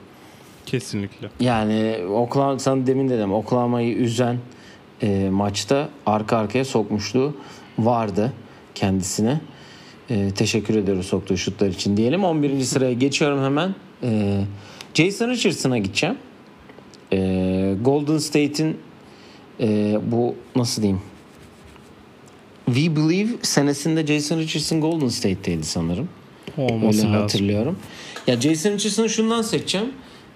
[0.66, 1.30] Kesinlikle.
[1.40, 4.36] Yani Oklahoma, sen demin dedim Oklahoma'yı üzen
[5.02, 7.36] e, maçta arka arkaya sokmuşluğu
[7.78, 8.32] vardı
[8.74, 9.40] kendisine.
[10.10, 12.24] E, teşekkür ediyoruz soktuğu şutlar için diyelim.
[12.24, 12.60] 11.
[12.60, 13.74] sıraya geçiyorum hemen.
[14.02, 14.40] E,
[14.94, 16.16] Jason Richardson'a gideceğim.
[17.12, 18.76] E, Golden State'in
[19.60, 21.02] e, bu nasıl diyeyim?
[22.74, 26.08] We Believe senesinde Jason Richardson Golden State'teydi sanırım.
[26.56, 27.20] Olması Öyle lazım.
[27.22, 27.76] hatırlıyorum.
[28.26, 29.86] Ya Jason Richardson'ı şundan seçeceğim.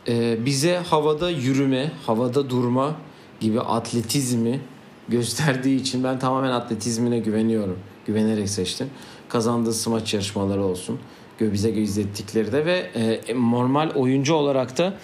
[0.08, 2.96] Ee, bize havada yürüme, havada durma
[3.40, 4.60] gibi atletizmi
[5.08, 7.78] gösterdiği için ben tamamen atletizmine güveniyorum.
[8.06, 8.90] Güvenerek seçtim.
[9.28, 10.98] Kazandığı smaç yarışmaları olsun.
[11.40, 13.20] Bize izlettikleri de ve e,
[13.50, 14.94] normal oyuncu olarak da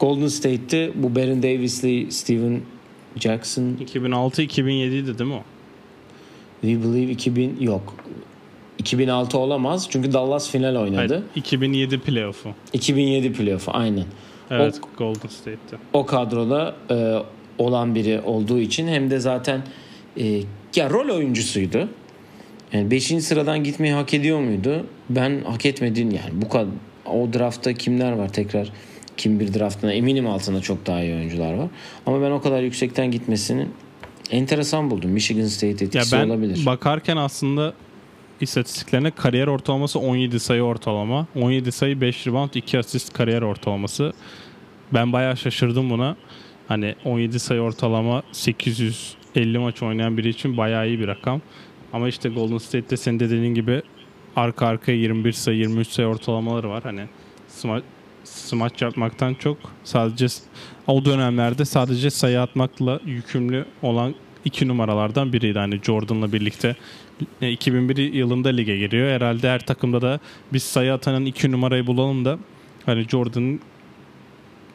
[0.00, 2.60] Golden State'te bu Baron Davis'li Steven
[3.16, 5.42] Jackson 2006-2007'ydi değil mi o?
[6.60, 7.94] We Believe 2000 yok.
[8.78, 11.14] 2006 olamaz çünkü Dallas final oynadı.
[11.14, 12.48] Hayır, 2007 playoff'u.
[12.72, 14.04] 2007 playoff'u aynen.
[14.50, 15.76] Evet o, Golden State'te.
[15.92, 17.14] O kadroda e,
[17.58, 19.62] olan biri olduğu için hem de zaten
[20.20, 20.40] e,
[20.76, 21.88] ya rol oyuncusuydu.
[22.72, 23.04] Yani 5.
[23.04, 24.86] sıradan gitmeyi hak ediyor muydu?
[25.10, 26.66] Ben hak etmediğini yani bu kadar
[27.06, 28.72] o draftta kimler var tekrar
[29.16, 31.68] kim bir draftına eminim altında çok daha iyi oyuncular var.
[32.06, 33.66] Ama ben o kadar yüksekten gitmesini
[34.30, 35.10] enteresan buldum.
[35.10, 36.66] Michigan State etkisi ya ben olabilir.
[36.66, 37.74] bakarken aslında
[38.40, 41.26] istatistiklerine kariyer ortalaması 17 sayı ortalama.
[41.34, 44.12] 17 sayı 5 rebound 2 asist kariyer ortalaması.
[44.94, 46.16] Ben bayağı şaşırdım buna.
[46.68, 51.40] Hani 17 sayı ortalama 850 maç oynayan biri için bayağı iyi bir rakam.
[51.92, 53.82] Ama işte Golden State'te senin de dediğin gibi
[54.36, 56.82] arka arkaya 21 sayı 23 sayı ortalamaları var.
[56.82, 57.02] Hani
[58.28, 60.26] smaç yapmaktan çok sadece
[60.86, 64.14] o dönemlerde sadece sayı atmakla yükümlü olan
[64.44, 65.58] iki numaralardan biriydi.
[65.58, 66.76] Hani Jordan'la birlikte
[67.40, 69.08] 2001 yılında lige giriyor.
[69.08, 70.20] Herhalde her takımda da
[70.52, 72.38] biz sayı atanın iki numarayı bulalım da
[72.86, 73.60] hani Jordan'ın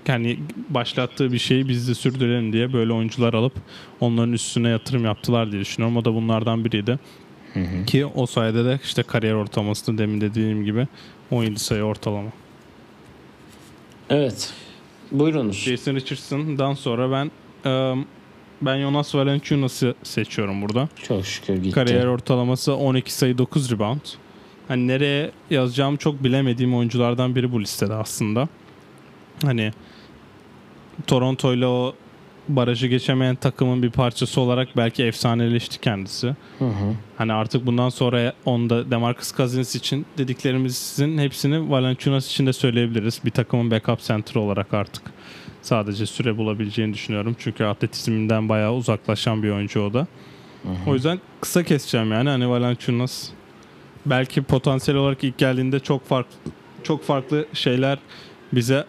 [0.08, 0.40] yani
[0.70, 3.54] başlattığı bir şeyi biz de sürdürelim diye böyle oyuncular alıp
[4.00, 5.98] onların üstüne yatırım yaptılar diye düşünüyorum.
[5.98, 7.00] O da bunlardan biriydi.
[7.54, 7.86] Hı hı.
[7.86, 10.88] Ki o sayede de işte kariyer ortalaması da demin dediğim gibi
[11.32, 12.30] 17 sayı ortalama.
[14.12, 14.54] Evet.
[15.12, 15.56] Buyurunuz.
[15.56, 17.32] Jason Richardson'dan sonra ben
[18.62, 20.90] ben Jonas Valanciunas'ı seçiyorum burada.
[21.04, 21.72] Çok şükür gitti.
[21.72, 24.02] Kariyer ortalaması 12 sayı 9 rebound.
[24.68, 28.48] Hani nereye yazacağımı çok bilemediğim oyunculardan biri bu listede aslında.
[29.44, 29.72] Hani
[31.08, 31.96] Toronto ile o
[32.56, 36.28] barajı geçemeyen takımın bir parçası olarak belki efsaneleşti kendisi.
[36.60, 36.96] Hı hı.
[37.18, 43.22] Hani artık bundan sonra onda DeMarcus Cousins için dediklerimizin hepsini Valanciunas için de söyleyebiliriz.
[43.26, 45.04] Bir takımın backup center olarak artık
[45.62, 47.36] sadece süre bulabileceğini düşünüyorum.
[47.40, 50.08] Çünkü atletizminden bayağı uzaklaşan bir oyuncu o da.
[50.88, 53.30] O yüzden kısa keseceğim yani hani Valanciunas
[54.06, 56.36] belki potansiyel olarak ilk geldiğinde çok farklı
[56.84, 58.00] çok farklı şeyler
[58.54, 58.86] bize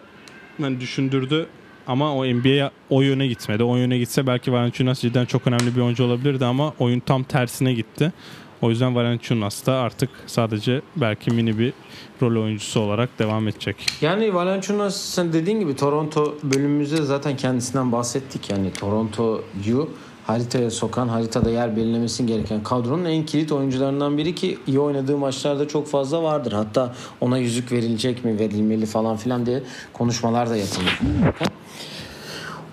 [0.61, 1.47] hani düşündürdü
[1.87, 3.63] ama o NBA o yöne gitmedi.
[3.63, 7.73] O yöne gitse belki Valanciunas cidden çok önemli bir oyuncu olabilirdi ama oyun tam tersine
[7.73, 8.13] gitti.
[8.61, 11.73] O yüzden Valanciunas da artık sadece belki mini bir
[12.21, 13.75] rol oyuncusu olarak devam edecek.
[14.01, 18.49] Yani Valanciunas sen dediğin gibi Toronto bölümümüzde zaten kendisinden bahsettik.
[18.49, 19.89] Yani Toronto'yu
[20.27, 25.67] haritaya sokan, haritada yer belirlemesi gereken kadronun en kilit oyuncularından biri ki iyi oynadığı maçlarda
[25.67, 26.51] çok fazla vardır.
[26.51, 29.63] Hatta ona yüzük verilecek mi, verilmeli falan filan diye
[29.93, 30.89] konuşmalar da yapıldı.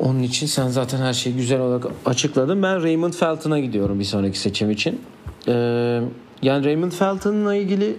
[0.01, 2.63] Onun için sen zaten her şeyi güzel olarak açıkladın.
[2.63, 5.01] Ben Raymond Felton'a gidiyorum bir sonraki seçim için.
[5.49, 6.03] Ee,
[6.43, 7.97] yani Raymond Felton'la ilgili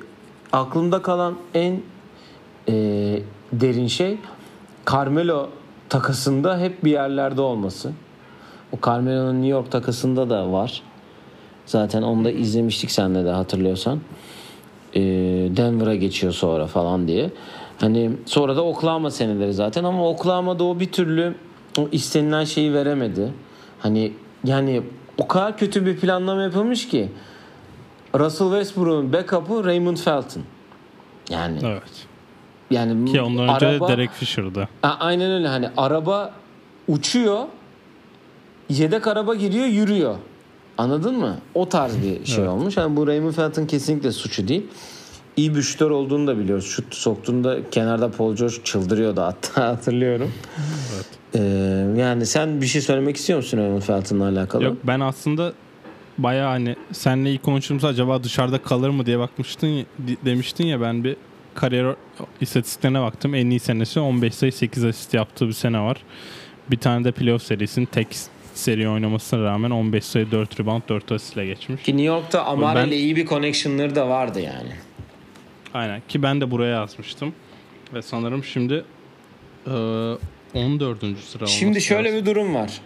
[0.52, 1.82] aklımda kalan en
[2.68, 2.74] e,
[3.54, 4.18] derin şey
[4.92, 5.50] Carmelo
[5.90, 7.92] takasında hep bir yerlerde olması.
[8.72, 10.82] O Carmelo'nun New York takasında da var.
[11.66, 14.00] Zaten onu da izlemiştik senle de hatırlıyorsan.
[14.96, 15.02] Ee,
[15.58, 17.30] Denver'a geçiyor sonra falan diye.
[17.80, 21.36] Hani sonra da Oklahoma seneleri zaten ama Oklahoma'da o bir türlü
[21.78, 23.34] o istenilen şeyi veremedi.
[23.80, 24.14] Hani
[24.44, 24.84] yani
[25.18, 27.10] o kadar kötü bir planlama yapılmış ki
[28.20, 30.44] Russell Westbrook'un backup'ı Raymond Felton.
[31.30, 32.08] Yani Evet.
[32.72, 34.68] yani Ki ondan önce araba- de Derek Fisher'dı.
[34.84, 36.34] A- Aynen öyle hani araba
[36.88, 37.40] uçuyor
[38.70, 40.16] yedek araba giriyor yürüyor.
[40.78, 41.38] Anladın mı?
[41.56, 42.50] O tarz bir şey Evet.
[42.50, 42.78] olmuş.
[42.78, 44.68] Yani bu Raymond Felton kesinlikle suçu değil.
[45.38, 46.66] İyi bir şutör olduğunu da biliyoruz.
[46.66, 50.32] Şut soktuğunda kenarda Paul George çıldırıyordu hatta hatırlıyorum.
[51.36, 51.40] Ee,
[51.98, 54.64] yani sen bir şey söylemek istiyor musun Raymond Felton'la alakalı?
[54.64, 55.54] Yok ben aslında
[56.18, 59.86] bayağı hani senle ilk konuştuğumuzda acaba dışarıda kalır mı diye bakmıştın ya-
[60.26, 61.16] demiştin ya ben bir
[61.56, 61.96] kariyer
[62.42, 63.36] istatistiklerine baktım.
[63.36, 65.98] En iyi senesi 15 sayı 8 asist yaptığı bir sene var.
[66.72, 68.08] Bir tane de playoff serisinin tek
[68.54, 71.84] seri oynamasına rağmen 15 sayı 4 rebound 4 asistle geçmiş.
[71.84, 74.72] Ki New York'ta Amare Ben- ile iyi bir connection'ları da vardı yani.
[75.74, 77.34] Aynen ki ben de buraya yazmıştım.
[77.94, 78.84] Ve sanırım şimdi
[79.68, 79.72] e,
[80.54, 81.20] 14.
[81.20, 82.22] sıra Şimdi şöyle lazım.
[82.22, 82.82] bir durum var.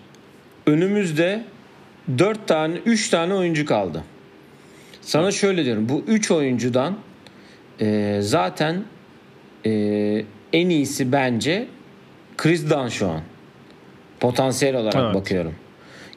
[0.67, 1.43] Önümüzde
[2.17, 4.03] 4 tane 3 tane oyuncu kaldı.
[5.01, 5.89] Sana şöyle diyorum.
[5.89, 6.97] Bu 3 oyuncudan
[7.81, 8.83] e, zaten
[9.65, 9.71] e,
[10.53, 11.67] en iyisi bence
[12.37, 13.21] Chris Dunn şu an.
[14.19, 15.15] Potansiyel olarak Evet.
[15.15, 15.55] bakıyorum.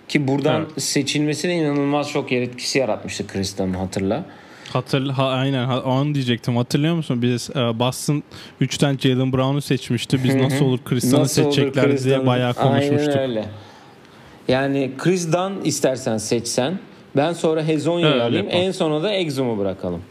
[0.08, 0.82] Ki buradan Evet.
[0.82, 4.24] seçilmesine inanılmaz çok yer etkisi yaratmıştı Chris Dunn hatırla.
[4.72, 6.56] Hatır, ha, aynen ha, o an diyecektim.
[6.56, 7.22] Hatırlıyor musun?
[7.22, 8.22] Biz e, Boston
[8.60, 10.24] 3'ten Jalen Brown'u seçmişti.
[10.24, 13.16] Biz nasıl olur Kristan'ı olur seçecekler Chris diye bayağı konuşmuştuk.
[13.16, 13.48] Aynen öyle.
[14.48, 16.78] Yani Chris Dunn istersen seçsen.
[17.16, 18.44] Ben sonra Hezonya'yı Öyle alayım.
[18.46, 18.64] yapalım.
[18.64, 20.02] En sona da Exum'u bırakalım.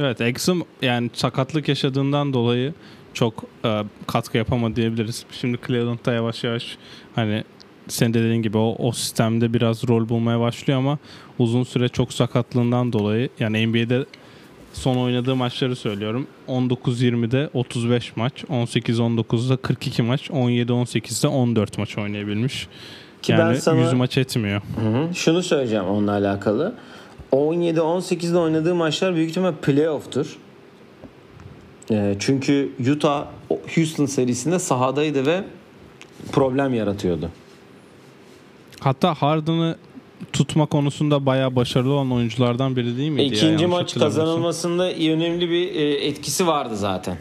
[0.00, 2.74] Evet Exum yani sakatlık yaşadığından dolayı
[3.14, 5.24] çok e, katkı yapamadı diyebiliriz.
[5.32, 6.78] Şimdi Cleveland'da yavaş yavaş
[7.14, 7.44] hani
[7.88, 10.98] sen de dediğin gibi o, o sistemde biraz rol bulmaya başlıyor ama
[11.38, 14.04] uzun süre çok sakatlığından dolayı yani NBA'de
[14.72, 16.26] son oynadığı maçları söylüyorum.
[16.48, 22.68] 19-20'de 35 maç, 18-19'da 42 maç, 17-18'de 14 maç oynayabilmiş.
[23.22, 24.62] Ki ben yani sana- 100 maç etmiyor.
[24.80, 25.14] Hı hı.
[25.14, 26.74] Şunu söyleyeceğim onunla alakalı.
[27.32, 30.36] 17-18'de oynadığı maçlar büyük ihtimal playoff'tur.
[31.90, 33.24] E, çünkü Utah
[33.74, 35.44] Houston serisinde sahadaydı ve
[36.32, 37.30] problem yaratıyordu.
[38.80, 39.76] Hatta Harden'ı
[40.32, 43.34] tutma konusunda bayağı başarılı olan oyunculardan biri değil miydi?
[43.34, 47.16] İkinci ya, maç kazanılmasında önemli bir e, etkisi vardı zaten.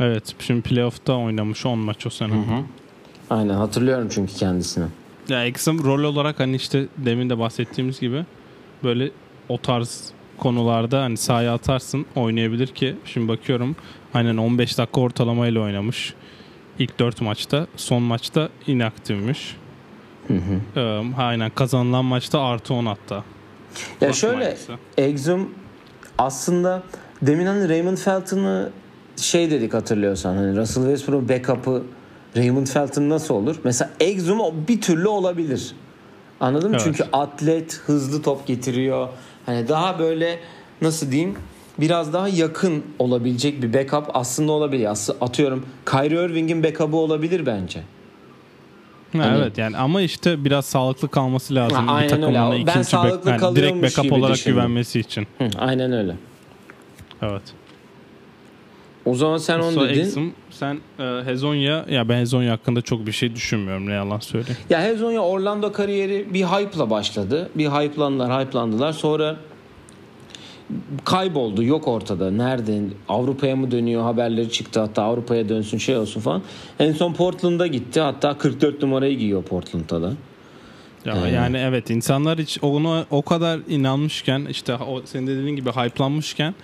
[0.00, 0.34] Evet.
[0.38, 2.32] Şimdi playoff'ta oynamış 10 maç o sene.
[2.32, 2.62] Hı hı.
[3.30, 4.84] Aynen hatırlıyorum çünkü kendisini.
[5.28, 8.24] Ya Exum rol olarak hani işte demin de bahsettiğimiz gibi
[8.84, 9.10] böyle
[9.48, 13.76] o tarz konularda hani sahaya atarsın oynayabilir ki şimdi bakıyorum
[14.14, 16.14] aynen 15 dakika ortalamayla oynamış.
[16.78, 19.56] İlk 4 maçta son maçta inaktifmiş.
[20.28, 20.80] Hı hı.
[20.80, 23.24] Ee, aynen kazanılan maçta artı 10 hatta.
[24.00, 24.56] Ya şöyle
[24.98, 25.54] Exum
[26.18, 26.82] aslında
[27.22, 28.70] demin hani Raymond Felton'ı
[29.16, 31.82] şey dedik hatırlıyorsan hani Russell Westbrook'un backup'ı
[32.36, 33.56] Raymond Felton nasıl olur?
[33.64, 35.74] Mesela Exum bir türlü olabilir.
[36.40, 36.76] Anladın mı?
[36.76, 36.84] Evet.
[36.84, 39.08] Çünkü atlet, hızlı top getiriyor.
[39.46, 40.38] Hani daha böyle
[40.82, 41.36] nasıl diyeyim?
[41.78, 44.88] Biraz daha yakın olabilecek bir backup aslında olabilir.
[45.20, 47.80] Atıyorum Kyrie Irving'in backup'ı olabilir bence.
[49.12, 49.38] Ha, hani...
[49.38, 51.86] Evet yani ama işte biraz sağlıklı kalması lazım.
[51.86, 52.66] Ha, aynen bir takımına öyle.
[52.66, 54.54] Ben sağlıklı back, yani direkt backup olarak düşündüm.
[54.54, 55.26] güvenmesi için.
[55.38, 56.16] Hı, aynen öyle.
[57.22, 57.42] Evet.
[59.04, 60.00] O zaman sen onu dedin.
[60.00, 64.60] Exum, sen e, Hezonya ya ben Hezonya hakkında çok bir şey düşünmüyorum ne yalan söyleyeyim.
[64.70, 67.50] Ya Hezonya Orlando kariyeri bir hype'la başladı.
[67.54, 68.92] Bir hype'landılar, hype'landılar.
[68.92, 69.36] Sonra
[71.04, 71.62] kayboldu.
[71.62, 72.30] Yok ortada.
[72.30, 72.80] Nerede?
[73.08, 74.02] Avrupa'ya mı dönüyor?
[74.02, 74.80] Haberleri çıktı.
[74.80, 76.42] Hatta Avrupa'ya dönsün şey olsun falan.
[76.78, 78.00] En son Portland'a gitti.
[78.00, 80.12] Hatta 44 numarayı giyiyor Portland'da da.
[81.04, 85.70] Ya ee, yani evet insanlar hiç onu o kadar inanmışken işte o senin dediğin gibi
[85.70, 86.54] hype'lanmışken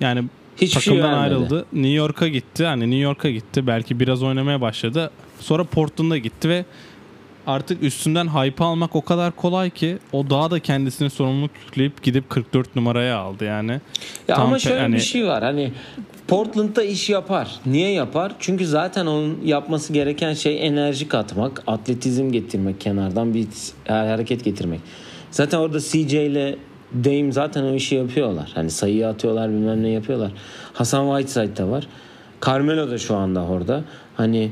[0.00, 0.24] yani
[0.60, 1.66] Hiçbir şey takımdan şey ayrıldı.
[1.72, 2.66] New York'a gitti.
[2.66, 3.66] Hani New York'a gitti.
[3.66, 5.10] Belki biraz oynamaya başladı.
[5.40, 6.64] Sonra Portland'a gitti ve
[7.46, 12.30] artık üstünden hype almak o kadar kolay ki o daha da kendisine sorumluluk yükleyip gidip
[12.30, 13.72] 44 numaraya aldı yani.
[14.28, 14.94] Ya Tam ama şöyle hani...
[14.94, 15.42] bir şey var.
[15.42, 15.72] Hani
[16.28, 17.60] Portland'da iş yapar.
[17.66, 18.32] Niye yapar?
[18.38, 23.46] Çünkü zaten onun yapması gereken şey enerji katmak, atletizm getirmek, kenardan bir
[23.88, 24.80] hareket getirmek.
[25.30, 26.56] Zaten orada CJ ile
[27.04, 28.50] Dame zaten o işi yapıyorlar.
[28.54, 30.32] Hani sayıyı atıyorlar bilmem ne yapıyorlar.
[30.72, 31.86] Hasan Whiteside de var.
[32.46, 33.84] Carmelo da şu anda orada.
[34.16, 34.50] Hani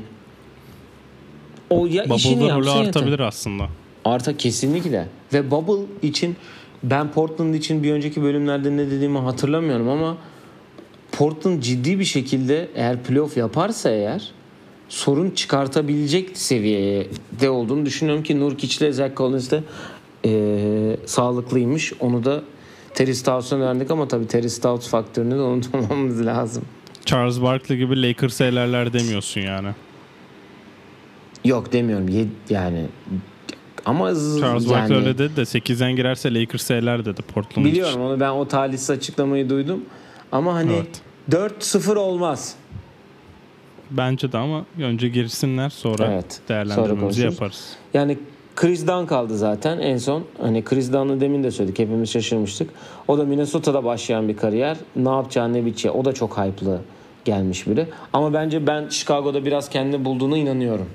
[1.69, 3.25] o ya Bubble'da işini rolü artabilir yeter.
[3.25, 3.67] aslında.
[4.05, 5.07] Arta kesinlikle.
[5.33, 6.35] Ve Bubble için
[6.83, 10.17] ben Portland için bir önceki bölümlerde ne dediğimi hatırlamıyorum ama
[11.11, 14.31] Portland ciddi bir şekilde eğer playoff yaparsa eğer
[14.89, 19.63] sorun çıkartabilecek seviyede olduğunu düşünüyorum ki Nurkic ile Zach Collins de
[20.25, 21.93] e, sağlıklıymış.
[21.99, 22.43] Onu da
[22.93, 26.63] Terry Stotts'a verdik ama tabii Terry Stotts faktörünü de unutmamamız lazım.
[27.05, 29.67] Charles Barkley gibi Lakers elerler demiyorsun yani.
[31.45, 32.29] Yok demiyorum.
[32.49, 32.85] Yani
[33.85, 38.01] ama Charles yani, Barkley öyle dedi de 8'den girerse Lakers eler dedi Portland Biliyorum için.
[38.01, 39.85] onu ben o talihsiz açıklamayı duydum.
[40.31, 41.01] Ama hani evet.
[41.61, 42.55] 4-0 olmaz.
[43.91, 47.69] Bence de ama önce girsinler sonra evet, değerlendirmemizi sonra yaparız.
[47.93, 48.17] Yani
[48.55, 50.23] Chris Dunn kaldı zaten en son.
[50.41, 51.79] Hani Chris Dunn'ı demin de söyledik.
[51.79, 52.69] Hepimiz şaşırmıştık.
[53.07, 54.77] O da Minnesota'da başlayan bir kariyer.
[54.95, 55.91] Ne yapacağını ne biteceği.
[55.93, 56.81] O da çok hype'lı
[57.25, 57.87] gelmiş biri.
[58.13, 60.89] Ama bence ben Chicago'da biraz kendini bulduğuna inanıyorum.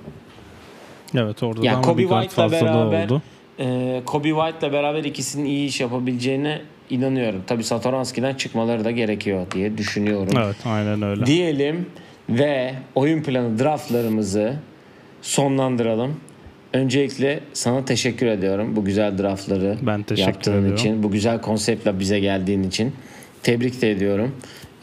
[1.15, 3.23] Evet orada yani Kobe White'la beraber oldu.
[3.59, 6.61] E, Kobe White'la beraber ikisinin iyi iş yapabileceğine
[6.91, 7.43] inanıyorum.
[7.47, 10.33] Tabii Satoranski'den çıkmaları da gerekiyor diye düşünüyorum.
[10.45, 11.27] Evet aynen öyle.
[11.27, 11.87] Diyelim
[12.29, 14.55] ve oyun planı draftlarımızı
[15.23, 16.17] sonlandıralım.
[16.73, 20.75] Öncelikle sana teşekkür ediyorum bu güzel draftları ben teşekkür yaptığın ediyorum.
[20.75, 22.93] için, bu güzel konseptle bize geldiğin için.
[23.43, 24.35] Tebrik de ediyorum.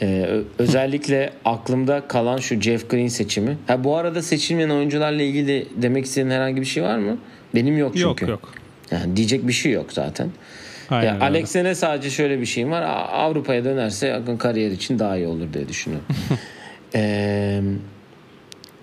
[0.02, 3.58] Ee, özellikle aklımda kalan şu Jeff Green seçimi.
[3.68, 7.18] Ha bu arada seçilmeyen oyuncularla ilgili demek istediğin herhangi bir şey var mı?
[7.56, 8.04] Benim yok çünkü.
[8.04, 8.54] Yok yok.
[8.91, 10.30] Yani diyecek bir şey yok zaten.
[10.89, 12.82] Aynen ya Alex'e ne sadece şöyle bir şeyim var.
[13.12, 16.08] Avrupa'ya dönerse akın kariyer için daha iyi olur diye düşünüyorum.
[16.95, 17.62] ee,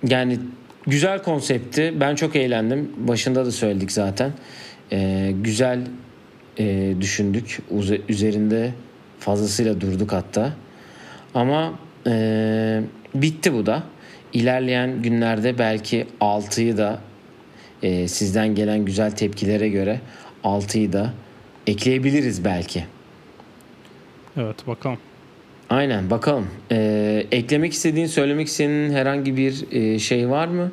[0.08, 0.38] yani
[0.86, 1.94] güzel konsepti.
[2.00, 2.90] Ben çok eğlendim.
[2.96, 4.32] Başında da söyledik zaten.
[4.92, 5.80] Ee, güzel
[6.58, 7.58] e, düşündük.
[7.70, 8.72] Uze, üzerinde
[9.18, 10.52] fazlasıyla durduk hatta.
[11.38, 11.72] Ama
[12.06, 12.82] e,
[13.14, 13.82] bitti bu da.
[14.32, 17.00] İlerleyen günlerde belki 6'yı da
[17.82, 20.00] e, sizden gelen güzel tepkilere göre
[20.44, 21.12] 6'yı da
[21.66, 22.84] ekleyebiliriz belki.
[24.36, 24.98] Evet bakalım.
[25.70, 26.46] Aynen bakalım.
[26.72, 30.72] Ee, eklemek istediğin, söylemek istediğin herhangi bir e, şey var mı?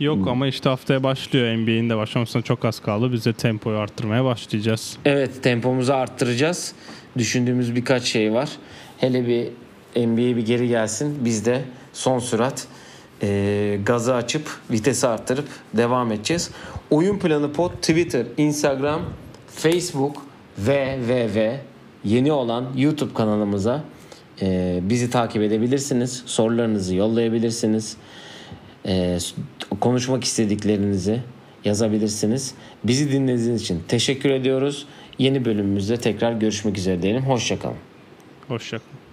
[0.00, 3.12] Yok ama işte haftaya başlıyor NBA'in de başlamasına çok az kaldı.
[3.12, 4.96] Biz de tempoyu arttırmaya başlayacağız.
[5.04, 6.74] Evet tempomuzu arttıracağız.
[7.18, 8.48] Düşündüğümüz birkaç şey var.
[9.04, 9.48] Hele bir
[10.06, 11.24] NBA bir geri gelsin.
[11.24, 12.66] Biz de son sürat
[13.22, 16.50] e, gazı açıp vitesi arttırıp devam edeceğiz.
[16.90, 19.02] Oyun planı pod Twitter, Instagram,
[19.46, 20.16] Facebook
[20.58, 21.60] ve ve ve
[22.04, 23.84] yeni olan YouTube kanalımıza
[24.42, 26.22] e, bizi takip edebilirsiniz.
[26.26, 27.96] Sorularınızı yollayabilirsiniz.
[28.86, 29.18] E,
[29.80, 31.20] konuşmak istediklerinizi
[31.64, 32.54] yazabilirsiniz.
[32.84, 34.86] Bizi dinlediğiniz için teşekkür ediyoruz.
[35.18, 37.22] Yeni bölümümüzde tekrar görüşmek üzere diyelim.
[37.22, 37.93] Hoşçakalın.
[38.48, 39.03] Hoşçakalın.